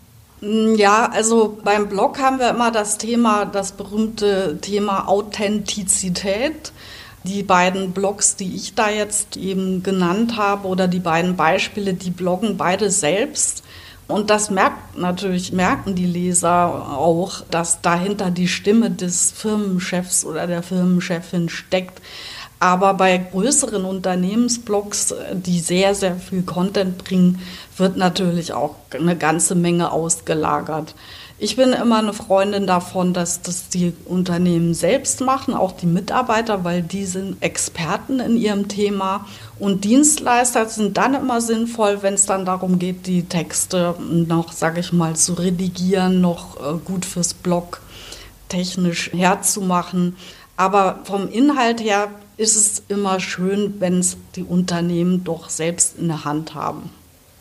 Mm, 0.44 0.76
ja, 0.76 1.10
also 1.10 1.58
beim 1.64 1.88
Blog 1.88 2.20
haben 2.20 2.40
wir 2.40 2.50
immer 2.50 2.72
das 2.72 2.98
Thema, 2.98 3.46
das 3.46 3.72
berühmte 3.72 4.58
Thema 4.62 5.08
Authentizität. 5.08 6.74
Die 7.24 7.44
beiden 7.44 7.94
Blogs, 7.94 8.36
die 8.36 8.54
ich 8.54 8.76
da 8.76 8.90
jetzt 8.90 9.38
eben 9.38 9.82
genannt 9.84 10.36
habe 10.36 10.68
oder 10.68 10.90
die 10.90 11.00
beiden 11.00 11.38
Beispiele, 11.38 11.94
die 11.94 12.12
bloggen 12.12 12.58
beide 12.58 12.90
selbst. 12.90 13.64
Und 14.10 14.30
das 14.30 14.50
merkt 14.52 14.98
natürlich, 14.98 15.54
merken 15.54 15.96
die 15.96 16.06
Leser 16.06 16.90
auch, 16.98 17.42
dass 17.50 17.80
dahinter 17.82 18.30
die 18.30 18.50
Stimme 18.50 18.92
des 18.92 19.32
Firmenchefs 19.32 20.26
oder 20.26 20.48
der 20.48 20.62
Firmenchefin 20.62 21.48
steckt. 21.48 22.02
Aber 22.60 22.94
bei 22.94 23.18
größeren 23.18 23.86
Unternehmensblogs, 23.86 25.14
die 25.34 25.60
sehr, 25.60 25.96
sehr 25.96 26.16
viel 26.16 26.44
Content 26.44 26.98
bringen, 26.98 27.40
wird 27.80 27.98
natürlich 27.98 28.54
auch 28.54 28.76
eine 28.92 29.18
ganze 29.18 29.56
Menge 29.56 29.92
ausgelagert. 29.92 30.96
Ich 31.40 31.56
bin 31.56 31.74
immer 31.74 31.98
eine 31.98 32.14
Freundin 32.14 32.68
davon, 32.68 33.14
dass 33.14 33.42
das 33.42 33.68
die 33.68 33.94
Unternehmen 34.06 34.74
selbst 34.74 35.20
machen, 35.20 35.56
auch 35.56 35.74
die 35.74 35.88
Mitarbeiter, 35.88 36.64
weil 36.64 36.84
die 36.84 37.06
sind 37.06 37.42
Experten 37.42 38.20
in 38.20 38.38
ihrem 38.38 38.68
Thema. 38.68 39.26
Und 39.60 39.84
Dienstleister 39.84 40.68
sind 40.68 40.96
dann 40.96 41.16
immer 41.16 41.42
sinnvoll, 41.42 42.02
wenn 42.02 42.14
es 42.14 42.28
dann 42.28 42.46
darum 42.46 42.80
geht, 42.80 43.08
die 43.08 43.24
Texte 43.24 43.96
noch, 44.00 44.52
sage 44.52 44.80
ich 44.80 44.94
mal, 44.94 45.16
zu 45.16 45.34
redigieren, 45.34 46.22
noch 46.22 46.58
äh, 46.58 46.78
gut 46.86 47.04
fürs 47.04 47.34
Blog 47.34 47.82
technisch 48.48 49.12
herzumachen. 49.12 50.16
Aber 50.56 51.00
vom 51.04 51.28
Inhalt 51.28 51.82
her 51.82 52.10
ist 52.38 52.56
es 52.56 52.84
immer 52.88 53.20
schön, 53.20 53.76
wenn 53.80 54.00
es 54.00 54.18
die 54.36 54.44
Unternehmen 54.44 55.24
doch 55.24 55.50
selbst 55.50 55.98
in 55.98 56.08
der 56.08 56.26
Hand 56.26 56.54
haben. 56.54 56.90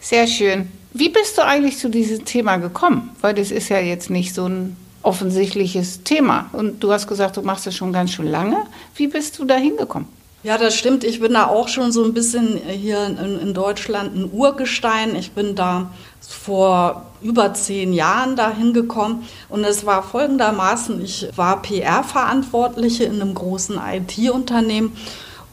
Sehr 0.03 0.27
schön. 0.27 0.69
Wie 0.93 1.09
bist 1.09 1.39
du 1.39 1.45
eigentlich 1.45 1.79
zu 1.79 1.89
diesem 1.89 2.25
Thema 2.25 2.57
gekommen? 2.57 3.11
Weil 3.21 3.35
das 3.35 3.53
ist 3.53 3.69
ja 3.69 3.79
jetzt 3.79 4.11
nicht 4.11 4.35
so 4.35 4.47
ein 4.47 4.77
offensichtliches 5.03 6.03
Thema. 6.03 6.51
Und 6.53 6.83
du 6.83 6.93
hast 6.93 7.07
gesagt, 7.07 7.37
du 7.37 7.43
machst 7.43 7.67
das 7.67 7.77
schon 7.77 7.93
ganz 7.93 8.11
schön 8.11 8.27
lange. 8.27 8.67
Wie 8.97 9.07
bist 9.07 9.39
du 9.39 9.45
da 9.45 9.55
hingekommen? 9.55 10.09
Ja, 10.43 10.59
das 10.59 10.75
stimmt. 10.75 11.05
Ich 11.05 11.21
bin 11.21 11.35
da 11.35 11.47
auch 11.47 11.69
schon 11.69 11.93
so 11.93 12.05
ein 12.05 12.15
bisschen 12.15 12.57
hier 12.67 13.07
in, 13.07 13.55
Deutschland 13.55 14.17
ein 14.17 14.29
Urgestein. 14.33 15.15
Ich 15.15 15.31
bin 15.31 15.55
da 15.55 15.93
vor 16.21 17.07
über 17.23 17.55
zehn 17.55 17.93
Jahren 17.93 18.35
dahin 18.35 18.73
gekommen 18.73 19.29
und 19.49 19.63
es 19.63 19.87
war 19.87 20.03
folgendermaßen, 20.03 21.03
ich 21.05 21.29
war 21.37 21.63
PR-Verantwortliche 21.63 23.05
in 23.05 23.21
einem 23.21 23.35
großen 23.35 23.79
IT-Unternehmen 23.79 24.97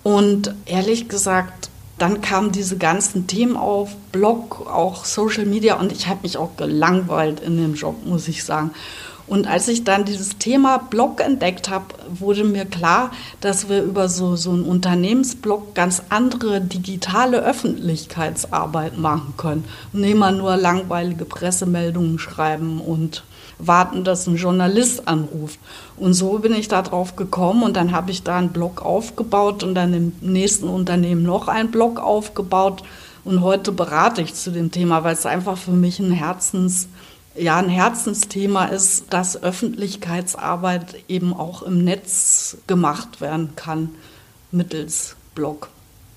und 0.02 0.56
ehrlich 0.66 1.08
gesagt, 1.08 1.70
dann 2.00 2.22
kamen 2.22 2.52
diese 2.52 2.78
ganzen 2.78 3.28
Themen 3.28 3.58
auf, 3.58 3.96
Blog, 4.12 4.68
auch 4.68 5.06
Social 5.06 5.46
Media 5.46 5.76
und 5.80 5.92
ich 5.92 6.08
habe 6.08 6.22
mich 6.24 6.38
auch 6.38 6.56
gelangweilt 6.58 7.40
in 7.40 7.58
dem 7.58 7.76
Job, 7.76 8.06
muss 8.06 8.28
ich 8.28 8.44
sagen. 8.44 8.72
Und 9.30 9.46
als 9.46 9.68
ich 9.68 9.84
dann 9.84 10.06
dieses 10.06 10.40
Thema 10.40 10.80
Blog 10.80 11.22
entdeckt 11.22 11.70
habe, 11.70 11.86
wurde 12.10 12.44
mir 12.44 12.66
klar, 12.66 13.12
dass 13.42 13.70
wir 13.70 13.84
über 13.84 14.10
so, 14.10 14.36
so 14.36 14.50
einen 14.50 14.64
Unternehmensblog 14.64 15.76
ganz 15.76 16.02
andere 16.10 16.62
digitale 16.62 17.38
Öffentlichkeitsarbeit 17.44 18.98
machen 18.98 19.36
können. 19.38 19.66
Und 19.94 20.02
nicht 20.02 20.18
mal 20.18 20.36
nur 20.36 20.58
langweilige 20.58 21.26
Pressemeldungen 21.26 22.18
schreiben 22.18 22.82
und 22.82 23.24
warten, 23.60 24.04
dass 24.04 24.26
ein 24.26 24.38
Journalist 24.38 25.08
anruft. 25.08 25.60
Und 25.98 26.14
so 26.14 26.40
bin 26.40 26.54
ich 26.54 26.68
da 26.68 26.82
drauf 26.82 27.16
gekommen 27.16 27.64
und 27.64 27.76
dann 27.76 27.92
habe 27.92 28.12
ich 28.12 28.24
da 28.24 28.38
einen 28.38 28.50
Blog 28.50 28.82
aufgebaut 28.82 29.64
und 29.64 29.76
dann 29.76 29.94
im 29.94 30.14
nächsten 30.22 30.68
Unternehmen 30.68 31.24
noch 31.24 31.48
einen 31.48 31.70
Blog 31.70 32.00
aufgebaut. 32.00 32.84
Und 33.26 33.42
heute 33.42 33.72
berate 33.72 34.22
ich 34.22 34.34
zu 34.34 34.52
dem 34.52 34.72
Thema, 34.72 35.04
weil 35.04 35.14
es 35.14 35.26
einfach 35.26 35.58
für 35.58 35.72
mich 35.72 36.00
ein 36.00 36.12
Herzens 36.12 36.88
ja 37.40 37.58
ein 37.58 37.70
Herzensthema 37.70 38.66
ist, 38.66 39.06
dass 39.14 39.42
Öffentlichkeitsarbeit 39.42 40.96
eben 41.08 41.34
auch 41.34 41.64
im 41.64 41.84
Netz 41.84 42.58
gemacht 42.68 43.22
werden 43.22 43.56
kann 43.56 43.90
mittels 44.52 45.16
Blog. 45.36 45.70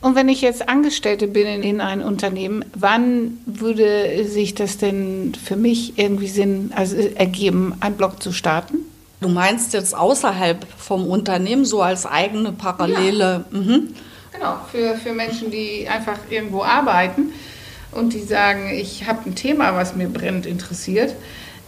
Und 0.02 0.16
wenn 0.16 0.28
ich 0.28 0.42
jetzt 0.42 0.68
Angestellte 0.68 1.28
bin 1.28 1.62
in 1.62 1.80
einem 1.80 2.04
Unternehmen, 2.04 2.64
wann 2.74 3.38
würde 3.46 4.24
sich 4.24 4.54
das 4.54 4.76
denn 4.76 5.32
für 5.42 5.54
mich 5.54 5.96
irgendwie 5.96 6.26
Sinn 6.26 6.72
also 6.74 6.96
ergeben, 6.96 7.74
einen 7.78 7.96
Blog 7.96 8.20
zu 8.20 8.32
starten? 8.32 8.78
Du 9.20 9.28
meinst 9.28 9.72
jetzt 9.72 9.96
außerhalb 9.96 10.66
vom 10.76 11.06
Unternehmen, 11.06 11.64
so 11.64 11.80
als 11.80 12.04
eigene 12.04 12.50
Parallele? 12.50 13.44
Ja. 13.52 13.58
Mhm. 13.58 13.94
Genau, 14.32 14.56
für, 14.72 14.96
für 14.96 15.12
Menschen, 15.12 15.52
die 15.52 15.86
einfach 15.88 16.18
irgendwo 16.28 16.64
arbeiten 16.64 17.32
und 17.92 18.12
die 18.12 18.22
sagen, 18.22 18.70
ich 18.74 19.06
habe 19.06 19.30
ein 19.30 19.36
Thema, 19.36 19.76
was 19.76 19.94
mir 19.94 20.08
brennend 20.08 20.46
interessiert, 20.46 21.14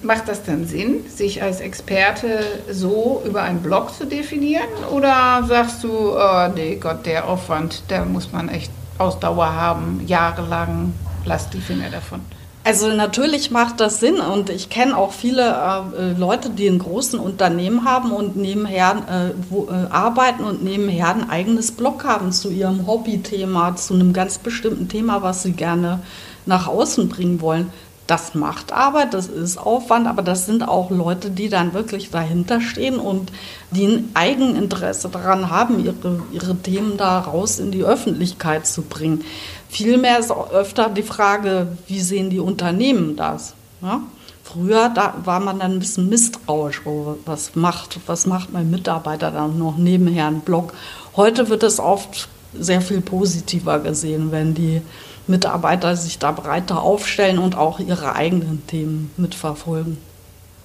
macht 0.05 0.29
das 0.29 0.43
dann 0.45 0.67
Sinn, 0.67 1.05
sich 1.09 1.43
als 1.43 1.61
Experte 1.61 2.45
so 2.71 3.23
über 3.27 3.43
einen 3.43 3.61
Blog 3.61 3.95
zu 3.95 4.07
definieren? 4.07 4.69
Oder 4.93 5.45
sagst 5.47 5.83
du, 5.85 6.17
oh 6.17 6.49
nee 6.55 6.77
Gott, 6.77 7.07
der 7.07 7.29
Aufwand, 7.29 7.83
da 7.89 8.05
muss 8.05 8.33
man 8.33 8.49
echt 8.49 8.71
Ausdauer 8.99 9.53
haben, 9.53 10.03
jahrelang, 10.07 10.95
lass 11.25 11.51
die 11.51 11.61
Finger 11.61 11.91
davon? 11.91 12.21
Also 12.67 12.89
natürlich 12.89 13.51
macht 13.51 13.79
das 13.79 14.01
Sinn 14.01 14.21
und 14.21 14.49
ich 14.49 14.71
kenne 14.71 14.97
auch 14.97 15.13
viele 15.13 15.83
äh, 15.99 16.19
Leute, 16.19 16.49
die 16.49 16.67
in 16.67 16.79
großen 16.79 17.19
Unternehmen 17.19 17.85
haben 17.85 18.11
und 18.11 18.37
nebenher 18.37 19.03
äh, 19.07 19.35
wo, 19.51 19.69
äh, 19.69 19.91
arbeiten 19.91 20.45
und 20.45 20.65
nebenher 20.65 21.11
ein 21.15 21.29
eigenes 21.29 21.73
Blog 21.73 22.05
haben 22.05 22.33
zu 22.33 22.49
ihrem 22.49 22.87
Hobbythema, 22.87 23.77
zu 23.77 23.93
einem 23.93 24.15
ganz 24.15 24.39
bestimmten 24.39 24.89
Thema, 24.89 25.21
was 25.21 25.43
sie 25.43 25.53
gerne 25.53 26.01
nach 26.47 26.67
außen 26.67 27.11
bringen 27.11 27.43
wollen. 27.43 27.71
Das 28.07 28.35
macht 28.35 28.73
Arbeit, 28.73 29.15
das 29.15 29.29
ist 29.29 29.57
Aufwand, 29.57 30.07
aber 30.07 30.21
das 30.21 30.45
sind 30.45 30.67
auch 30.67 30.91
Leute, 30.91 31.31
die 31.31 31.49
dann 31.49 31.73
wirklich 31.73 32.11
dahinter 32.11 32.61
stehen 32.61 32.97
und 32.99 33.33
die 33.71 33.87
ein 33.87 34.11
Eigeninteresse 34.13 35.09
daran 35.09 35.49
haben, 35.49 35.83
ihre, 35.83 36.23
ihre 36.31 36.55
Themen 36.57 36.99
da 36.99 37.21
raus 37.21 37.59
in 37.59 37.71
die 37.71 37.83
Öffentlichkeit 37.83 38.67
zu 38.67 38.83
bringen. 38.83 39.25
Vielmehr 39.71 40.19
ist 40.19 40.31
auch 40.31 40.51
öfter 40.53 40.91
die 40.91 41.03
Frage, 41.03 41.69
wie 41.87 42.01
sehen 42.01 42.29
die 42.29 42.41
Unternehmen 42.41 43.17
das? 43.17 43.55
Ja? 43.81 44.03
Früher 44.43 44.91
da 44.91 45.15
war 45.25 45.41
man 45.41 45.61
dann 45.61 45.73
ein 45.73 45.79
bisschen 45.79 46.11
misstrauisch, 46.11 46.83
oh, 46.85 47.17
was 47.25 47.57
macht, 47.57 47.99
was 48.07 48.27
macht 48.27 48.53
mein 48.53 48.71
Mitarbeiter 48.71 49.31
dann 49.31 49.59
noch 49.59 49.79
nebenher 49.79 50.27
einen 50.27 50.41
Blog. 50.41 50.75
Heute 51.17 51.49
wird 51.49 51.63
es 51.63 51.81
oft 51.81 52.29
sehr 52.53 52.83
viel 52.83 53.01
positiver 53.01 53.79
gesehen, 53.81 54.31
wenn 54.31 54.53
die 54.53 54.83
Mitarbeiter 55.27 55.97
sich 55.97 56.19
da 56.19 56.33
breiter 56.33 56.83
aufstellen 56.83 57.39
und 57.39 57.57
auch 57.57 57.81
ihre 57.81 58.15
eigenen 58.15 58.67
Themen 58.67 59.11
mitverfolgen. 59.17 59.99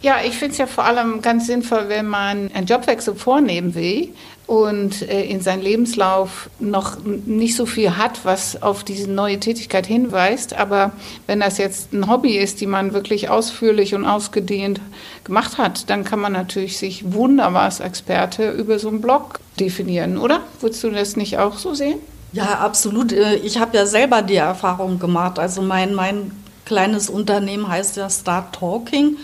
Ja, 0.02 0.20
ich 0.26 0.38
finde 0.38 0.54
es 0.54 0.58
ja 0.58 0.66
vor 0.66 0.86
allem 0.86 1.22
ganz 1.22 1.46
sinnvoll, 1.48 1.90
wenn 1.90 2.08
man 2.08 2.50
einen 2.54 2.68
Jobwechsel 2.68 3.16
vornehmen 3.16 3.76
will 3.76 4.14
und 4.48 5.02
äh, 5.02 5.26
in 5.26 5.42
seinem 5.42 5.62
Lebenslauf 5.62 6.50
noch 6.58 6.98
nicht 7.04 7.58
so 7.58 7.66
viel 7.66 7.98
hat, 7.98 8.24
was 8.24 8.62
auf 8.62 8.86
diese 8.86 9.12
neue 9.12 9.42
Tätigkeit 9.42 9.86
hinweist. 9.86 10.54
Aber 10.54 10.94
wenn 11.28 11.42
das 11.42 11.58
jetzt 11.58 11.92
ein 11.92 12.10
Hobby 12.10 12.38
ist, 12.38 12.62
die 12.62 12.66
man 12.66 12.94
wirklich 12.94 13.30
ausführlich 13.30 13.94
und 13.94 14.06
ausgedehnt 14.06 14.80
gemacht 15.26 15.58
hat, 15.58 15.90
dann 15.90 16.06
kann 16.06 16.20
man 16.20 16.32
natürlich 16.32 16.78
sich 16.78 17.12
wunderbar 17.12 17.64
als 17.64 17.82
Experte 17.82 18.52
über 18.52 18.80
so 18.80 18.88
einen 18.88 19.02
Blog 19.02 19.42
definieren, 19.60 20.18
oder? 20.18 20.40
Würdest 20.62 20.82
du 20.82 20.92
das 20.92 21.18
nicht 21.18 21.40
auch 21.40 21.58
so 21.58 21.74
sehen? 21.74 22.00
Ja, 22.32 22.60
absolut. 22.60 23.12
Äh, 23.12 23.36
ich 23.36 23.60
habe 23.60 23.78
ja 23.78 23.86
selber 23.86 24.22
die 24.22 24.36
Erfahrung 24.36 25.00
gemacht. 25.00 25.40
Also 25.40 25.62
mein, 25.62 25.96
mein 25.96 26.32
kleines 26.66 27.10
Unternehmen 27.10 27.68
heißt 27.68 27.98
ja 27.98 28.10
Start 28.10 28.56
Talking. 28.56 29.18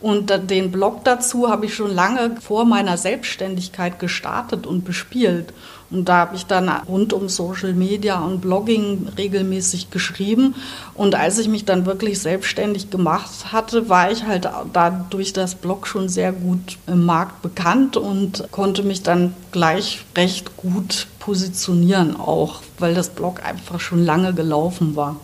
Und 0.00 0.32
den 0.50 0.72
Blog 0.72 1.04
dazu 1.04 1.48
habe 1.48 1.66
ich 1.66 1.74
schon 1.74 1.94
lange 1.94 2.36
vor 2.40 2.64
meiner 2.64 2.96
Selbstständigkeit 2.96 4.00
gestartet 4.00 4.66
und 4.66 4.84
bespielt. 4.84 5.52
Und 5.92 6.08
da 6.08 6.16
habe 6.16 6.34
ich 6.34 6.46
dann 6.46 6.68
rund 6.88 7.12
um 7.12 7.28
Social 7.28 7.72
Media 7.72 8.18
und 8.18 8.40
Blogging 8.40 9.08
regelmäßig 9.16 9.90
geschrieben. 9.90 10.56
Und 10.94 11.14
als 11.14 11.38
ich 11.38 11.48
mich 11.48 11.66
dann 11.66 11.86
wirklich 11.86 12.18
selbstständig 12.18 12.90
gemacht 12.90 13.52
hatte, 13.52 13.88
war 13.88 14.10
ich 14.10 14.24
halt 14.24 14.48
da 14.72 14.90
durch 15.10 15.32
das 15.32 15.54
Blog 15.54 15.86
schon 15.86 16.08
sehr 16.08 16.32
gut 16.32 16.78
im 16.88 17.04
Markt 17.04 17.42
bekannt 17.42 17.96
und 17.96 18.48
konnte 18.50 18.82
mich 18.82 19.04
dann 19.04 19.34
gleich 19.52 20.00
recht 20.16 20.56
gut 20.56 21.06
positionieren 21.22 22.18
auch, 22.18 22.62
weil 22.78 22.94
das 22.94 23.10
Blog 23.10 23.44
einfach 23.44 23.78
schon 23.78 24.04
lange 24.04 24.34
gelaufen 24.34 24.96
war. 24.96 25.16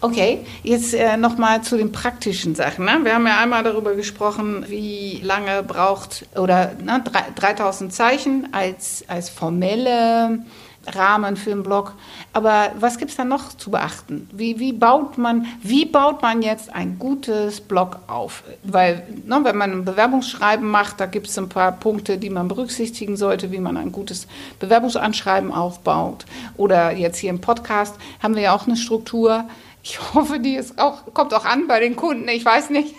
Okay, 0.00 0.44
jetzt 0.62 0.94
äh, 0.94 1.16
nochmal 1.16 1.62
zu 1.62 1.76
den 1.76 1.90
praktischen 1.90 2.54
Sachen. 2.54 2.84
Ne? 2.84 3.00
Wir 3.02 3.14
haben 3.14 3.26
ja 3.26 3.40
einmal 3.40 3.64
darüber 3.64 3.94
gesprochen, 3.94 4.64
wie 4.68 5.20
lange 5.22 5.64
braucht 5.64 6.26
oder 6.36 6.72
ne, 6.82 7.02
3000 7.34 7.92
Zeichen 7.92 8.48
als, 8.52 9.04
als 9.08 9.30
formelle 9.30 10.44
Rahmen 10.86 11.36
für 11.36 11.52
einen 11.52 11.62
Blog. 11.62 11.94
Aber 12.32 12.72
was 12.78 12.98
gibt 12.98 13.10
es 13.10 13.16
da 13.16 13.24
noch 13.24 13.56
zu 13.56 13.70
beachten? 13.70 14.28
Wie, 14.32 14.58
wie, 14.58 14.72
baut 14.72 15.18
man, 15.18 15.46
wie 15.62 15.84
baut 15.84 16.22
man 16.22 16.42
jetzt 16.42 16.72
ein 16.74 16.98
gutes 16.98 17.60
Blog 17.60 17.98
auf? 18.06 18.42
Weil, 18.62 19.06
ne, 19.24 19.40
wenn 19.42 19.56
man 19.56 19.72
ein 19.72 19.84
Bewerbungsschreiben 19.84 20.68
macht, 20.68 21.00
da 21.00 21.06
gibt 21.06 21.28
es 21.28 21.38
ein 21.38 21.48
paar 21.48 21.72
Punkte, 21.72 22.18
die 22.18 22.30
man 22.30 22.48
berücksichtigen 22.48 23.16
sollte, 23.16 23.52
wie 23.52 23.60
man 23.60 23.76
ein 23.76 23.92
gutes 23.92 24.26
Bewerbungsanschreiben 24.58 25.52
aufbaut. 25.52 26.24
Oder 26.56 26.92
jetzt 26.92 27.18
hier 27.18 27.30
im 27.30 27.40
Podcast 27.40 27.96
haben 28.22 28.34
wir 28.34 28.42
ja 28.42 28.54
auch 28.54 28.66
eine 28.66 28.76
Struktur 28.76 29.46
ich 29.84 30.14
hoffe, 30.14 30.38
die 30.38 30.54
ist 30.54 30.78
auch, 30.78 31.12
kommt 31.12 31.34
auch 31.34 31.44
an 31.44 31.66
bei 31.66 31.80
den 31.80 31.96
Kunden. 31.96 32.28
Ich 32.28 32.44
weiß 32.44 32.70
nicht. 32.70 32.94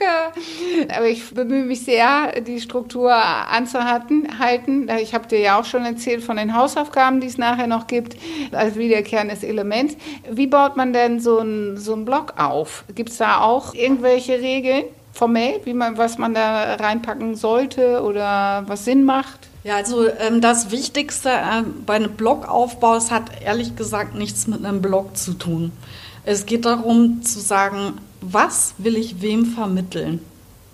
Aber 0.96 1.06
ich 1.06 1.34
bemühe 1.34 1.64
mich 1.64 1.84
sehr, 1.84 2.40
die 2.40 2.60
Struktur 2.60 3.12
anzuhalten. 3.14 4.28
Ich 5.00 5.14
habe 5.14 5.28
dir 5.28 5.40
ja 5.40 5.60
auch 5.60 5.64
schon 5.64 5.84
erzählt 5.84 6.22
von 6.22 6.36
den 6.36 6.54
Hausaufgaben, 6.54 7.20
die 7.20 7.26
es 7.26 7.38
nachher 7.38 7.66
noch 7.66 7.86
gibt, 7.86 8.16
als 8.52 8.76
wiederkehrendes 8.76 9.42
Element. 9.42 9.96
Wie 10.30 10.46
baut 10.46 10.76
man 10.76 10.92
denn 10.92 11.20
so 11.20 11.38
einen 11.38 11.76
so 11.76 11.96
Blog 11.96 12.34
auf? 12.36 12.84
Gibt 12.94 13.10
es 13.10 13.18
da 13.18 13.40
auch 13.40 13.74
irgendwelche 13.74 14.40
Regeln 14.40 14.84
formell, 15.12 15.60
wie 15.64 15.74
man, 15.74 15.98
was 15.98 16.18
man 16.18 16.34
da 16.34 16.74
reinpacken 16.74 17.34
sollte 17.34 18.02
oder 18.02 18.64
was 18.66 18.84
Sinn 18.84 19.04
macht? 19.04 19.48
Ja, 19.64 19.76
also 19.76 20.08
ähm, 20.08 20.40
das 20.40 20.70
Wichtigste 20.70 21.28
äh, 21.28 21.62
bei 21.84 21.94
einem 21.94 22.12
Blogaufbau, 22.12 22.96
es 22.96 23.10
hat 23.10 23.24
ehrlich 23.44 23.76
gesagt 23.76 24.14
nichts 24.14 24.46
mit 24.46 24.64
einem 24.64 24.80
Blog 24.80 25.16
zu 25.16 25.34
tun. 25.34 25.72
Es 26.24 26.46
geht 26.46 26.64
darum 26.64 27.22
zu 27.22 27.40
sagen, 27.40 27.98
was 28.20 28.74
will 28.78 28.96
ich 28.96 29.20
wem 29.20 29.46
vermitteln? 29.46 30.20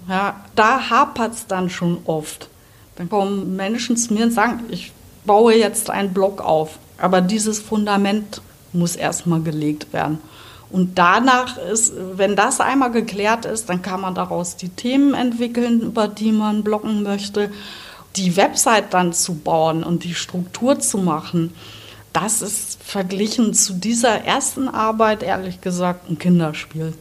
Ja, 0.09 0.45
da 0.55 0.91
hapert 0.91 1.35
es 1.35 1.47
dann 1.47 1.71
schon 1.71 1.99
oft. 2.05 2.49
Dann 2.97 3.09
kommen 3.09 3.57
Menschen 3.57 3.97
zu 3.97 4.15
mir 4.15 4.25
und 4.25 4.33
sagen, 4.33 4.61
ich 4.69 4.93
baue 5.25 5.55
jetzt 5.55 5.91
einen 5.91 6.13
Blog 6.15 6.41
auf, 6.41 6.79
aber 6.99 7.21
dieses 7.21 7.59
Fundament 7.59 8.41
muss 8.73 8.97
erstmal 8.97 9.43
gelegt 9.43 9.93
werden. 9.93 10.19
Und 10.71 10.99
danach 10.99 11.59
ist, 11.59 11.93
wenn 12.15 12.37
das 12.37 12.61
einmal 12.61 12.91
geklärt 12.91 13.45
ist, 13.45 13.69
dann 13.69 13.83
kann 13.83 14.01
man 14.01 14.15
daraus 14.15 14.57
die 14.57 14.69
Themen 14.69 15.15
entwickeln, 15.15 15.81
über 15.81 16.09
die 16.09 16.33
man 16.33 16.63
bloggen 16.65 17.03
möchte 17.03 17.51
die 18.17 18.37
Website 18.37 18.95
dann 18.95 19.13
zu 19.13 19.35
bauen 19.35 19.85
und 19.85 20.05
die 20.05 20.15
Struktur 20.15 20.79
zu 20.79 20.99
machen, 20.99 21.53
das 22.13 22.41
ist 22.41 22.83
verglichen 22.83 23.53
zu 23.53 23.75
dieser 23.75 24.25
ersten 24.25 24.69
Arbeit 24.69 25.23
ehrlich 25.23 25.61
gesagt 25.61 26.09
ein 26.09 26.19
Kinderspiel. 26.19 26.95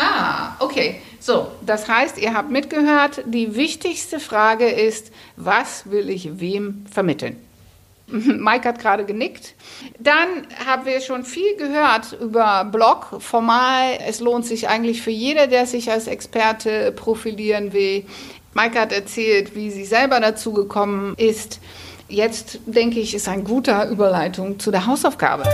Ah, 0.00 0.56
okay. 0.60 1.02
So, 1.20 1.48
das 1.66 1.86
heißt, 1.86 2.16
ihr 2.16 2.32
habt 2.32 2.50
mitgehört, 2.50 3.22
die 3.26 3.54
wichtigste 3.54 4.18
Frage 4.18 4.66
ist, 4.66 5.12
was 5.36 5.90
will 5.90 6.08
ich 6.08 6.40
wem 6.40 6.86
vermitteln? 6.90 7.36
Mike 8.06 8.66
hat 8.66 8.78
gerade 8.78 9.04
genickt. 9.04 9.54
Dann 9.98 10.46
haben 10.66 10.86
wir 10.86 11.02
schon 11.02 11.24
viel 11.24 11.54
gehört 11.56 12.16
über 12.18 12.64
Blog. 12.64 13.20
Formal, 13.20 13.98
es 14.06 14.20
lohnt 14.20 14.46
sich 14.46 14.68
eigentlich 14.68 15.02
für 15.02 15.10
jeder, 15.10 15.46
der 15.46 15.66
sich 15.66 15.90
als 15.90 16.06
Experte 16.06 16.92
profilieren 16.92 17.74
will. 17.74 18.06
Maike 18.54 18.80
hat 18.80 18.92
erzählt, 18.92 19.54
wie 19.54 19.70
sie 19.70 19.84
selber 19.84 20.18
dazu 20.18 20.52
gekommen 20.52 21.14
ist. 21.18 21.60
Jetzt 22.08 22.58
denke 22.66 22.98
ich, 22.98 23.14
ist 23.14 23.28
ein 23.28 23.44
guter 23.44 23.88
Überleitung 23.88 24.58
zu 24.58 24.70
der 24.70 24.86
Hausaufgabe. 24.86 25.44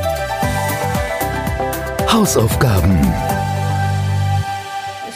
Hausaufgaben. 2.11 3.36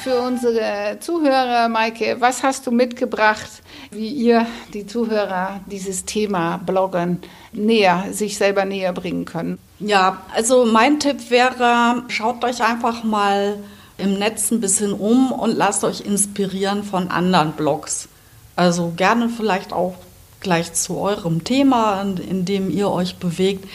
Für 0.03 0.23
unsere 0.23 0.97
Zuhörer, 1.01 1.69
Maike, 1.69 2.17
was 2.21 2.43
hast 2.43 2.67
du 2.67 2.71
mitgebracht, 2.71 3.51
wie 3.91 4.09
ihr, 4.09 4.47
die 4.73 4.87
Zuhörer, 4.87 5.61
dieses 5.67 6.07
Thema 6.07 6.57
Bloggen 6.57 7.21
näher, 7.53 8.07
sich 8.11 8.39
selber 8.39 8.65
näher 8.65 8.95
bringen 8.95 9.27
können? 9.27 9.59
Ja, 9.79 10.23
also 10.35 10.65
mein 10.65 11.01
Tipp 11.01 11.31
wäre, 11.31 12.03
schaut 12.09 12.43
euch 12.45 12.63
einfach 12.63 13.05
mal 13.05 13.59
im 13.99 14.19
Netz 14.19 14.51
ein 14.51 14.63
bisschen 14.63 14.95
um 14.95 15.33
und 15.33 15.55
lasst 15.55 15.85
euch 15.85 16.01
inspirieren 16.01 16.83
von 16.83 17.11
anderen 17.11 17.53
Blogs. 17.53 18.09
Also 18.57 18.95
gerne 18.97 19.29
vielleicht 19.29 19.75
auch 19.75 19.97
gleich 20.41 20.73
zu 20.73 20.97
eurem 20.97 21.45
Thema, 21.45 22.01
in 22.03 22.47
dem 22.47 22.71
ihr 22.71 22.91
euch 22.91 23.17
bewegt. 23.17 23.69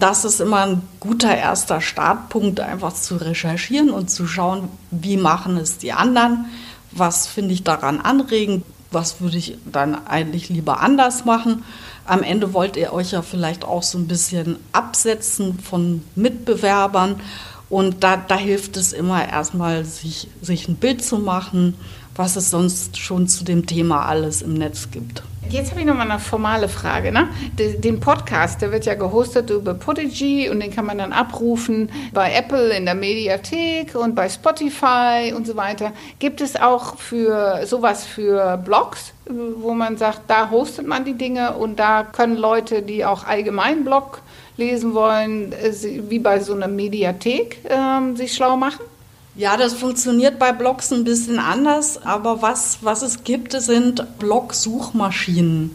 Das 0.00 0.24
ist 0.24 0.40
immer 0.40 0.66
ein 0.66 0.82
guter 0.98 1.36
erster 1.36 1.82
Startpunkt, 1.82 2.58
einfach 2.58 2.94
zu 2.94 3.16
recherchieren 3.16 3.90
und 3.90 4.10
zu 4.10 4.26
schauen, 4.26 4.70
wie 4.90 5.18
machen 5.18 5.58
es 5.58 5.76
die 5.76 5.92
anderen, 5.92 6.46
was 6.90 7.26
finde 7.26 7.52
ich 7.52 7.64
daran 7.64 8.00
anregend, 8.00 8.64
was 8.90 9.20
würde 9.20 9.36
ich 9.36 9.58
dann 9.70 10.06
eigentlich 10.06 10.48
lieber 10.48 10.80
anders 10.80 11.26
machen. 11.26 11.64
Am 12.06 12.22
Ende 12.22 12.54
wollt 12.54 12.78
ihr 12.78 12.94
euch 12.94 13.12
ja 13.12 13.20
vielleicht 13.20 13.62
auch 13.66 13.82
so 13.82 13.98
ein 13.98 14.08
bisschen 14.08 14.56
absetzen 14.72 15.58
von 15.58 16.02
Mitbewerbern 16.14 17.20
und 17.68 18.02
da, 18.02 18.16
da 18.16 18.36
hilft 18.36 18.78
es 18.78 18.94
immer 18.94 19.28
erstmal, 19.28 19.84
sich, 19.84 20.28
sich 20.40 20.66
ein 20.66 20.76
Bild 20.76 21.04
zu 21.04 21.18
machen, 21.18 21.74
was 22.16 22.36
es 22.36 22.48
sonst 22.48 22.96
schon 22.96 23.28
zu 23.28 23.44
dem 23.44 23.66
Thema 23.66 24.06
alles 24.06 24.40
im 24.40 24.54
Netz 24.54 24.90
gibt. 24.90 25.22
Jetzt 25.50 25.72
habe 25.72 25.80
ich 25.80 25.86
noch 25.86 25.96
mal 25.96 26.08
eine 26.08 26.20
formale 26.20 26.68
Frage. 26.68 27.10
Ne? 27.10 27.28
Den 27.58 27.98
Podcast, 27.98 28.62
der 28.62 28.70
wird 28.70 28.86
ja 28.86 28.94
gehostet 28.94 29.50
über 29.50 29.74
Podigy 29.74 30.48
und 30.48 30.60
den 30.60 30.70
kann 30.70 30.86
man 30.86 30.98
dann 30.98 31.12
abrufen 31.12 31.90
bei 32.12 32.32
Apple 32.32 32.72
in 32.76 32.84
der 32.84 32.94
Mediathek 32.94 33.96
und 33.96 34.14
bei 34.14 34.28
Spotify 34.28 35.32
und 35.34 35.48
so 35.48 35.56
weiter. 35.56 35.92
Gibt 36.20 36.40
es 36.40 36.54
auch 36.54 36.98
für 36.98 37.66
sowas 37.66 38.04
für 38.04 38.58
Blogs, 38.58 39.12
wo 39.26 39.74
man 39.74 39.96
sagt, 39.96 40.20
da 40.28 40.50
hostet 40.50 40.86
man 40.86 41.04
die 41.04 41.14
Dinge 41.14 41.54
und 41.54 41.80
da 41.80 42.04
können 42.04 42.36
Leute, 42.36 42.82
die 42.82 43.04
auch 43.04 43.26
allgemein 43.26 43.84
Blog 43.84 44.22
lesen 44.56 44.94
wollen, 44.94 45.52
äh, 45.52 45.72
wie 46.08 46.20
bei 46.20 46.38
so 46.38 46.54
einer 46.54 46.68
Mediathek 46.68 47.58
äh, 47.64 48.14
sich 48.14 48.34
schlau 48.34 48.56
machen? 48.56 48.84
Ja, 49.36 49.56
das 49.56 49.74
funktioniert 49.74 50.38
bei 50.38 50.52
Blogs 50.52 50.92
ein 50.92 51.04
bisschen 51.04 51.38
anders, 51.38 52.02
aber 52.02 52.42
was, 52.42 52.78
was 52.82 53.02
es 53.02 53.24
gibt, 53.24 53.52
sind 53.52 54.18
Blog-Suchmaschinen. 54.18 55.70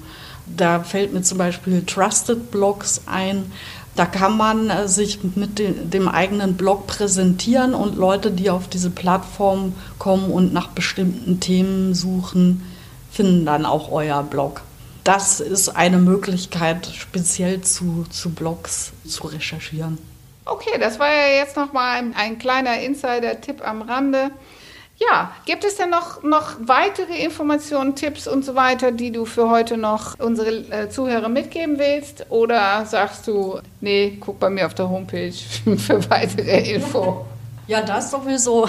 Da 0.46 0.82
fällt 0.82 1.13
mir 1.13 1.22
zum 1.22 1.38
Beispiel 1.38 1.84
Trusted 1.86 2.52
Blogs 2.52 3.02
ein. 3.06 3.52
Da 3.96 4.06
kann 4.06 4.36
man 4.38 4.70
äh, 4.70 4.88
sich 4.88 5.20
mit 5.36 5.58
dem 5.58 6.08
eigenen 6.08 6.56
Blog 6.56 6.86
präsentieren 6.86 7.74
und 7.74 7.96
Leute, 7.96 8.30
die 8.30 8.50
auf 8.50 8.68
diese 8.68 8.89
Plattform 8.89 9.74
kommen 9.98 10.30
und 10.30 10.54
nach 10.54 10.68
bestimmten 10.68 11.39
Themen 11.39 11.96
suchen, 11.96 12.63
finden 13.10 13.46
dann 13.46 13.65
auch 13.65 13.91
euer 13.91 14.22
Blog 14.22 14.62
das 15.06 15.39
ist 15.39 15.70
eine 15.70 16.00
Möglichkeit, 16.00 16.88
speziell 16.88 17.62
zu, 17.62 18.06
zu 18.10 18.32
Blogs 18.32 18.91
zu 19.08 19.28
recherchieren. 19.28 20.00
Okay, 20.46 20.78
das 20.80 21.00
war 21.00 21.08
ja 21.08 21.40
jetzt 21.40 21.58
nochmal 21.58 21.98
ein, 21.98 22.16
ein 22.16 22.38
kleiner 22.38 22.80
Insider-Tipp 22.80 23.68
am 23.68 23.82
Rande. 23.82 24.32
Ja, 24.98 25.32
gibt 25.46 25.66
es 25.66 25.76
denn 25.76 25.90
noch, 25.90 26.24
noch 26.24 26.56
weitere 26.60 27.22
Informationen, 27.22 27.96
Tipps 27.96 28.28
und 28.28 28.46
so 28.46 28.56
weiter, 28.56 28.94
die 28.94 29.12
du 29.12 29.26
für 29.26 29.50
heute 29.50 29.76
noch 29.76 30.18
unsere 30.20 30.52
äh, 30.72 30.90
Zuhörer 30.90 31.28
mitgeben 31.28 31.78
willst? 31.80 32.28
Oder 32.30 32.86
sagst 32.86 33.28
du, 33.28 33.60
nee, 33.82 34.18
guck 34.22 34.40
bei 34.40 34.50
mir 34.50 34.66
auf 34.66 34.74
der 34.74 34.90
Homepage 34.90 35.34
für 35.78 36.10
weitere 36.10 36.76
Info? 36.76 37.26
Ja, 37.67 37.82
das 37.82 38.12
sowieso. 38.12 38.67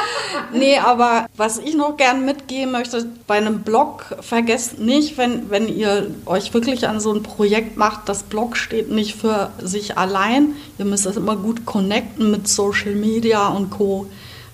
nee, 0.52 0.76
aber 0.76 1.26
was 1.36 1.58
ich 1.58 1.76
noch 1.76 1.96
gern 1.96 2.24
mitgeben 2.24 2.72
möchte, 2.72 3.06
bei 3.28 3.36
einem 3.36 3.62
Blog, 3.62 4.16
vergesst 4.20 4.80
nicht, 4.80 5.16
wenn, 5.16 5.48
wenn 5.48 5.68
ihr 5.68 6.10
euch 6.26 6.52
wirklich 6.52 6.88
an 6.88 6.98
so 6.98 7.12
ein 7.12 7.22
Projekt 7.22 7.76
macht, 7.76 8.08
das 8.08 8.24
Blog 8.24 8.56
steht 8.56 8.90
nicht 8.90 9.14
für 9.14 9.52
sich 9.62 9.96
allein. 9.96 10.54
Ihr 10.78 10.86
müsst 10.86 11.06
es 11.06 11.16
immer 11.16 11.36
gut 11.36 11.66
connecten 11.66 12.32
mit 12.32 12.48
Social 12.48 12.94
Media 12.94 13.46
und 13.48 13.70
Co., 13.70 14.06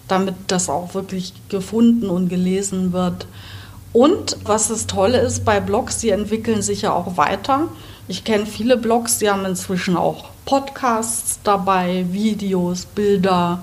damit 0.07 0.35
das 0.49 0.69
auch 0.69 0.95
wirklich 0.95 1.33
gefunden 1.49 2.11
und 2.11 2.29
gelesen 2.29 2.93
wird. 2.93 3.27
Und 3.93 4.37
was 4.45 4.69
das 4.69 4.87
Tolle 4.87 5.19
ist 5.21 5.45
bei 5.45 5.61
Blogs, 5.61 5.99
die 5.99 6.11
entwickeln 6.11 6.61
sich 6.61 6.83
ja 6.83 6.93
auch 6.93 7.17
weiter. 7.17 7.69
Ich 8.07 8.25
kenne 8.25 8.47
viele 8.47 8.77
Blogs, 8.77 9.19
die 9.19 9.31
haben 9.31 9.45
inzwischen 9.45 9.97
auch 9.97 10.27
Podcasts 10.45 11.41
dabei, 11.43 12.07
Videos, 12.11 12.87
Bilder 12.87 13.63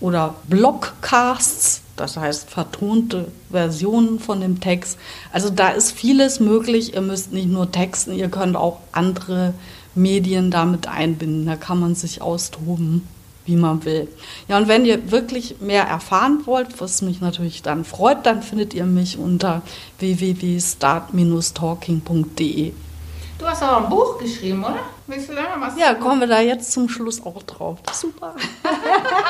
oder 0.00 0.34
Blogcasts, 0.48 1.82
das 1.96 2.16
heißt 2.16 2.50
vertonte 2.50 3.28
Versionen 3.50 4.18
von 4.18 4.40
dem 4.40 4.60
Text. 4.60 4.98
Also 5.32 5.50
da 5.50 5.68
ist 5.68 5.92
vieles 5.92 6.40
möglich. 6.40 6.94
Ihr 6.94 7.00
müsst 7.00 7.32
nicht 7.32 7.48
nur 7.48 7.70
texten, 7.70 8.14
ihr 8.14 8.28
könnt 8.28 8.56
auch 8.56 8.78
andere 8.92 9.54
Medien 9.94 10.50
damit 10.50 10.88
einbinden. 10.88 11.46
Da 11.46 11.56
kann 11.56 11.80
man 11.80 11.94
sich 11.94 12.20
austoben 12.20 13.06
wie 13.46 13.56
man 13.56 13.84
will. 13.84 14.08
Ja, 14.48 14.56
und 14.56 14.68
wenn 14.68 14.86
ihr 14.86 15.10
wirklich 15.10 15.60
mehr 15.60 15.84
erfahren 15.84 16.46
wollt, 16.46 16.80
was 16.80 17.02
mich 17.02 17.20
natürlich 17.20 17.62
dann 17.62 17.84
freut, 17.84 18.24
dann 18.26 18.42
findet 18.42 18.74
ihr 18.74 18.84
mich 18.84 19.18
unter 19.18 19.62
www.start-talking.de. 19.98 22.72
Du 23.36 23.46
hast 23.46 23.62
auch 23.62 23.82
ein 23.82 23.90
Buch 23.90 24.18
geschrieben, 24.18 24.64
oder? 24.64 24.78
Willst 25.06 25.28
du 25.28 25.34
da 25.34 25.42
noch 25.42 25.60
was 25.60 25.78
Ja, 25.78 25.92
kommen 25.94 26.20
wir 26.20 26.28
da 26.28 26.40
jetzt 26.40 26.72
zum 26.72 26.88
Schluss 26.88 27.22
auch 27.26 27.42
drauf. 27.42 27.78
Super. 27.92 28.34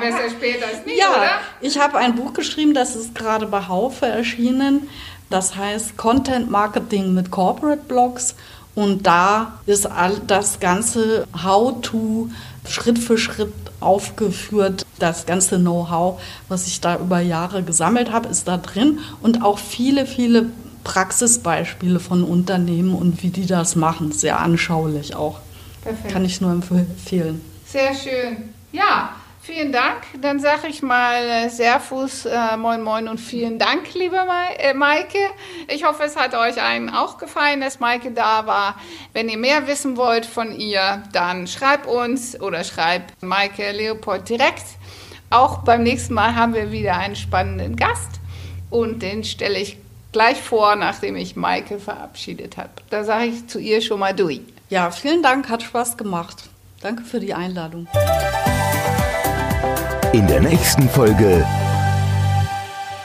besser 0.00 0.30
später 0.30 0.66
als 0.66 0.86
nie, 0.86 0.98
ja, 0.98 1.10
oder? 1.10 1.30
ich 1.60 1.78
habe 1.78 1.98
ein 1.98 2.14
Buch 2.14 2.32
geschrieben, 2.32 2.74
das 2.74 2.96
ist 2.96 3.14
gerade 3.14 3.46
bei 3.46 3.68
Haufe 3.68 4.06
erschienen. 4.06 4.88
Das 5.30 5.54
heißt 5.54 5.96
Content 5.96 6.50
Marketing 6.50 7.14
mit 7.14 7.30
Corporate 7.30 7.82
Blogs. 7.86 8.34
Und 8.74 9.06
da 9.06 9.60
ist 9.66 9.86
all 9.86 10.18
das 10.26 10.60
ganze 10.60 11.26
How-to 11.42 12.30
Schritt 12.68 12.98
für 12.98 13.18
Schritt 13.18 13.52
aufgeführt. 13.80 14.84
Das 14.98 15.26
ganze 15.26 15.58
Know-how, 15.58 16.20
was 16.48 16.66
ich 16.66 16.80
da 16.80 16.96
über 16.96 17.20
Jahre 17.20 17.62
gesammelt 17.62 18.12
habe, 18.12 18.28
ist 18.28 18.48
da 18.48 18.56
drin. 18.56 19.00
Und 19.22 19.42
auch 19.42 19.58
viele, 19.58 20.06
viele 20.06 20.46
Praxisbeispiele 20.84 22.00
von 22.00 22.24
Unternehmen 22.24 22.94
und 22.94 23.22
wie 23.22 23.30
die 23.30 23.46
das 23.46 23.76
machen. 23.76 24.12
Sehr 24.12 24.40
anschaulich 24.40 25.14
auch. 25.14 25.40
Perfekt. 25.82 26.12
Kann 26.12 26.24
ich 26.24 26.40
nur 26.40 26.52
empfehlen. 26.52 27.40
Sehr 27.66 27.94
schön. 27.94 28.50
Ja, 28.72 29.10
vielen 29.40 29.72
Dank. 29.72 30.02
Dann 30.20 30.38
sage 30.40 30.68
ich 30.68 30.82
mal 30.82 31.22
äh, 31.24 31.48
Servus, 31.48 32.26
äh, 32.26 32.56
moin 32.56 32.82
moin 32.82 33.08
und 33.08 33.18
vielen 33.18 33.58
Dank, 33.58 33.94
liebe 33.94 34.16
äh, 34.58 34.74
Maike. 34.74 35.18
Ich 35.68 35.84
hoffe, 35.84 36.04
es 36.04 36.16
hat 36.16 36.34
euch 36.34 36.62
allen 36.62 36.90
auch 36.90 37.18
gefallen, 37.18 37.60
dass 37.60 37.80
Maike 37.80 38.12
da 38.12 38.46
war. 38.46 38.76
Wenn 39.12 39.28
ihr 39.28 39.38
mehr 39.38 39.66
wissen 39.66 39.96
wollt 39.96 40.26
von 40.26 40.52
ihr, 40.52 41.02
dann 41.12 41.46
schreibt 41.46 41.86
uns 41.86 42.40
oder 42.40 42.64
schreibt 42.64 43.22
Maike 43.22 43.72
Leopold 43.72 44.28
direkt. 44.28 44.64
Auch 45.30 45.58
beim 45.58 45.82
nächsten 45.82 46.14
Mal 46.14 46.34
haben 46.34 46.54
wir 46.54 46.72
wieder 46.72 46.96
einen 46.96 47.16
spannenden 47.16 47.76
Gast 47.76 48.20
und 48.68 49.00
den 49.02 49.24
stelle 49.24 49.58
ich 49.58 49.78
gleich 50.12 50.40
vor, 50.40 50.76
nachdem 50.76 51.16
ich 51.16 51.36
Maike 51.36 51.78
verabschiedet 51.78 52.56
habe. 52.56 52.70
Da 52.90 53.04
sage 53.04 53.26
ich 53.26 53.46
zu 53.46 53.58
ihr 53.58 53.80
schon 53.80 54.00
mal 54.00 54.14
durch. 54.14 54.40
Ja, 54.68 54.90
vielen 54.90 55.22
Dank, 55.22 55.48
hat 55.48 55.62
Spaß 55.62 55.96
gemacht. 55.96 56.48
Danke 56.80 57.04
für 57.04 57.20
die 57.20 57.34
Einladung. 57.34 57.86
In 60.12 60.26
der 60.26 60.40
nächsten 60.40 60.88
Folge 60.88 61.46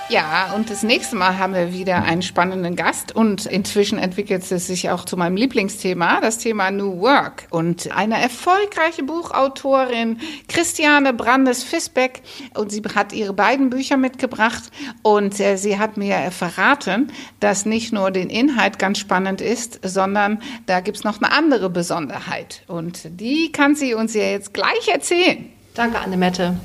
ja, 0.08 0.54
und 0.54 0.70
das 0.70 0.84
nächste 0.84 1.15
Mal 1.15 1.39
haben 1.39 1.56
wir 1.56 1.74
wieder 1.74 2.04
einen 2.04 2.22
spannenden 2.22 2.76
Gast 2.76 3.15
und 3.15 3.48
inzwischen 3.48 3.98
entwickelt 3.98 4.52
es 4.52 4.68
sich 4.68 4.91
auch 4.91 5.04
zu 5.04 5.18
meinem 5.18 5.36
Lieblingsthema, 5.36 6.22
das 6.22 6.38
Thema 6.38 6.70
New 6.70 7.00
Work. 7.00 7.48
Und 7.50 7.91
eine 7.91 8.22
erfolgreiche 8.22 9.02
Buchautorin, 9.02 10.20
Christiane 10.48 11.12
Brandes-Fisbeck, 11.12 12.22
und 12.54 12.72
sie 12.72 12.84
hat 12.94 13.13
ihre 13.13 13.34
beiden 13.34 13.72
Bücher 13.72 13.98
mitgebracht 13.98 14.65
und 15.02 15.39
äh, 15.39 15.58
sie 15.58 15.80
hat 15.80 15.98
mir 15.98 16.30
verraten, 16.30 17.12
dass 17.39 17.65
nicht 17.65 17.91
nur 17.91 18.12
den 18.12 18.30
Inhalt 18.30 18.78
ganz 18.78 19.00
spannend 19.00 19.41
ist, 19.41 19.80
sondern 19.84 20.39
da 20.68 20.82
gibt's 20.82 21.04
noch 21.04 21.20
eine 21.20 21.32
andere 21.32 21.72
Besonderheit. 21.72 22.62
Und 22.68 23.20
die 23.20 23.52
kann 23.52 23.74
sie 23.74 23.96
uns 23.96 24.13
ja 24.13 24.22
jetzt 24.22 24.54
gleich 24.54 24.88
erzählen. 24.88 25.50
Danke, 25.74 25.98
Annemette. 25.98 26.58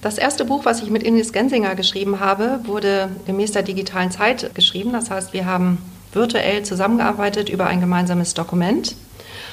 Das 0.00 0.16
erste 0.16 0.44
Buch, 0.44 0.64
was 0.64 0.80
ich 0.82 0.90
mit 0.90 1.02
Ines 1.02 1.32
Gensinger 1.32 1.74
geschrieben 1.74 2.20
habe, 2.20 2.60
wurde 2.64 3.08
gemäß 3.26 3.50
der 3.52 3.62
digitalen 3.62 4.12
Zeit 4.12 4.54
geschrieben. 4.54 4.92
Das 4.92 5.10
heißt, 5.10 5.32
wir 5.32 5.44
haben 5.44 5.78
virtuell 6.12 6.62
zusammengearbeitet 6.62 7.48
über 7.48 7.66
ein 7.66 7.80
gemeinsames 7.80 8.34
Dokument. 8.34 8.94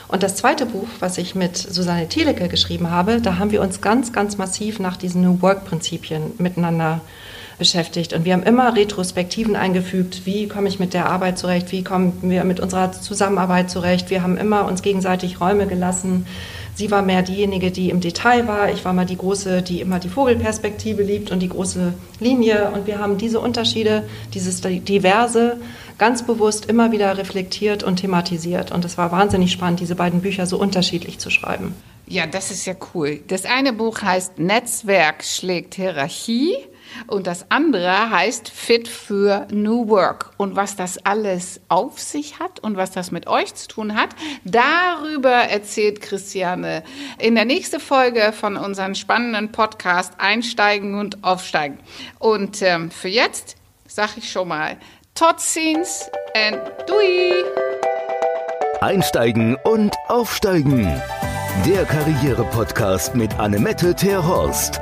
Und 0.08 0.21
das 0.21 0.36
zweite 0.36 0.67
Buch, 0.67 0.88
was 0.99 1.17
ich 1.17 1.34
mit 1.34 1.58
Susanne 1.58 2.08
Thielecke 2.08 2.47
geschrieben 2.47 2.91
habe, 2.91 3.21
da 3.21 3.39
haben 3.39 3.51
wir 3.51 3.62
uns 3.62 3.81
ganz, 3.81 4.13
ganz 4.13 4.38
massiv 4.38 4.79
nach 4.79 4.97
diesen 4.97 5.21
New 5.21 5.41
Work-Prinzipien 5.41 6.34
miteinander 6.38 7.01
beschäftigt. 7.58 8.13
Und 8.13 8.25
wir 8.25 8.34
haben 8.34 8.43
immer 8.43 8.75
Retrospektiven 8.75 9.55
eingefügt, 9.55 10.25
wie 10.25 10.47
komme 10.47 10.67
ich 10.67 10.77
mit 10.77 10.93
der 10.93 11.10
Arbeit 11.10 11.39
zurecht, 11.39 11.71
wie 11.71 11.84
kommen 11.84 12.13
wir 12.21 12.43
mit 12.43 12.60
unserer 12.60 12.91
Zusammenarbeit 12.91 13.71
zurecht. 13.71 14.10
Wir 14.10 14.21
haben 14.21 14.38
immer 14.38 14.65
uns 14.65 14.81
gegenseitig 14.81 15.41
Räume 15.41 15.65
gelassen, 15.65 16.27
Sie 16.75 16.91
war 16.91 17.01
mehr 17.01 17.21
diejenige, 17.21 17.71
die 17.71 17.89
im 17.89 18.01
Detail 18.01 18.47
war. 18.47 18.69
Ich 18.69 18.83
war 18.83 18.91
mal 18.91 19.05
die 19.05 19.17
große, 19.17 19.61
die 19.61 19.79
immer 19.79 19.99
die 19.99 20.09
Vogelperspektive 20.09 21.03
liebt 21.03 21.31
und 21.31 21.39
die 21.39 21.47
große 21.47 21.93
Linie. 22.19 22.69
Und 22.71 22.85
wir 22.85 22.99
haben 22.99 23.17
diese 23.17 23.39
Unterschiede, 23.39 24.03
dieses 24.33 24.59
Diverse 24.59 25.57
ganz 25.97 26.23
bewusst 26.23 26.65
immer 26.65 26.91
wieder 26.91 27.17
reflektiert 27.17 27.83
und 27.83 27.95
thematisiert. 27.95 28.73
Und 28.73 28.83
es 28.83 28.97
war 28.97 29.13
wahnsinnig 29.13 29.53
spannend, 29.53 29.79
diese 29.79 29.95
beiden 29.95 30.21
Bücher 30.21 30.45
so 30.45 30.59
unterschiedlich 30.59 31.17
zu 31.17 31.29
schreiben. 31.29 31.73
Ja, 32.07 32.27
das 32.27 32.51
ist 32.51 32.65
ja 32.65 32.75
cool. 32.93 33.21
Das 33.29 33.45
eine 33.45 33.71
Buch 33.71 34.01
heißt 34.01 34.38
Netzwerk 34.38 35.23
schlägt 35.23 35.75
Hierarchie 35.75 36.57
und 37.08 37.27
das 37.27 37.49
andere 37.49 38.10
heißt 38.10 38.49
Fit 38.49 38.88
für 38.88 39.47
New 39.51 39.88
Work. 39.89 40.31
Und 40.38 40.55
was 40.55 40.75
das 40.75 40.97
alles 41.05 41.62
auf 41.69 41.99
sich 41.99 42.39
hat 42.39 42.60
und 42.60 42.77
was 42.77 42.91
das 42.91 43.12
mit 43.12 43.27
euch 43.27 43.53
zu 43.55 43.67
tun 43.67 43.95
hat, 43.95 44.10
darüber 44.43 45.31
erzählt 45.31 46.01
Christiane 46.01 46.84
in 47.19 47.36
der 47.36 47.45
nächsten 47.45 47.79
Folge 47.79 48.34
von 48.34 48.58
unserem 48.58 48.95
spannenden 48.95 49.51
Podcast 49.51 50.13
Einsteigen 50.17 50.99
und 50.99 51.23
Aufsteigen. 51.23 51.79
Und 52.19 52.62
ähm, 52.62 52.91
für 52.91 53.10
jetzt 53.10 53.55
sage 53.88 54.13
ich 54.17 54.31
schon 54.31 54.47
mal 54.47 54.77
Totzins 55.13 56.10
and 56.36 56.60
Dui! 56.88 57.31
Einsteigen 58.81 59.55
und 59.63 59.95
Aufsteigen. 60.10 60.86
Der 61.65 61.86
Karriere-Podcast 61.86 63.15
mit 63.15 63.34
Annemette 63.39 63.95
Terhorst. 63.95 64.81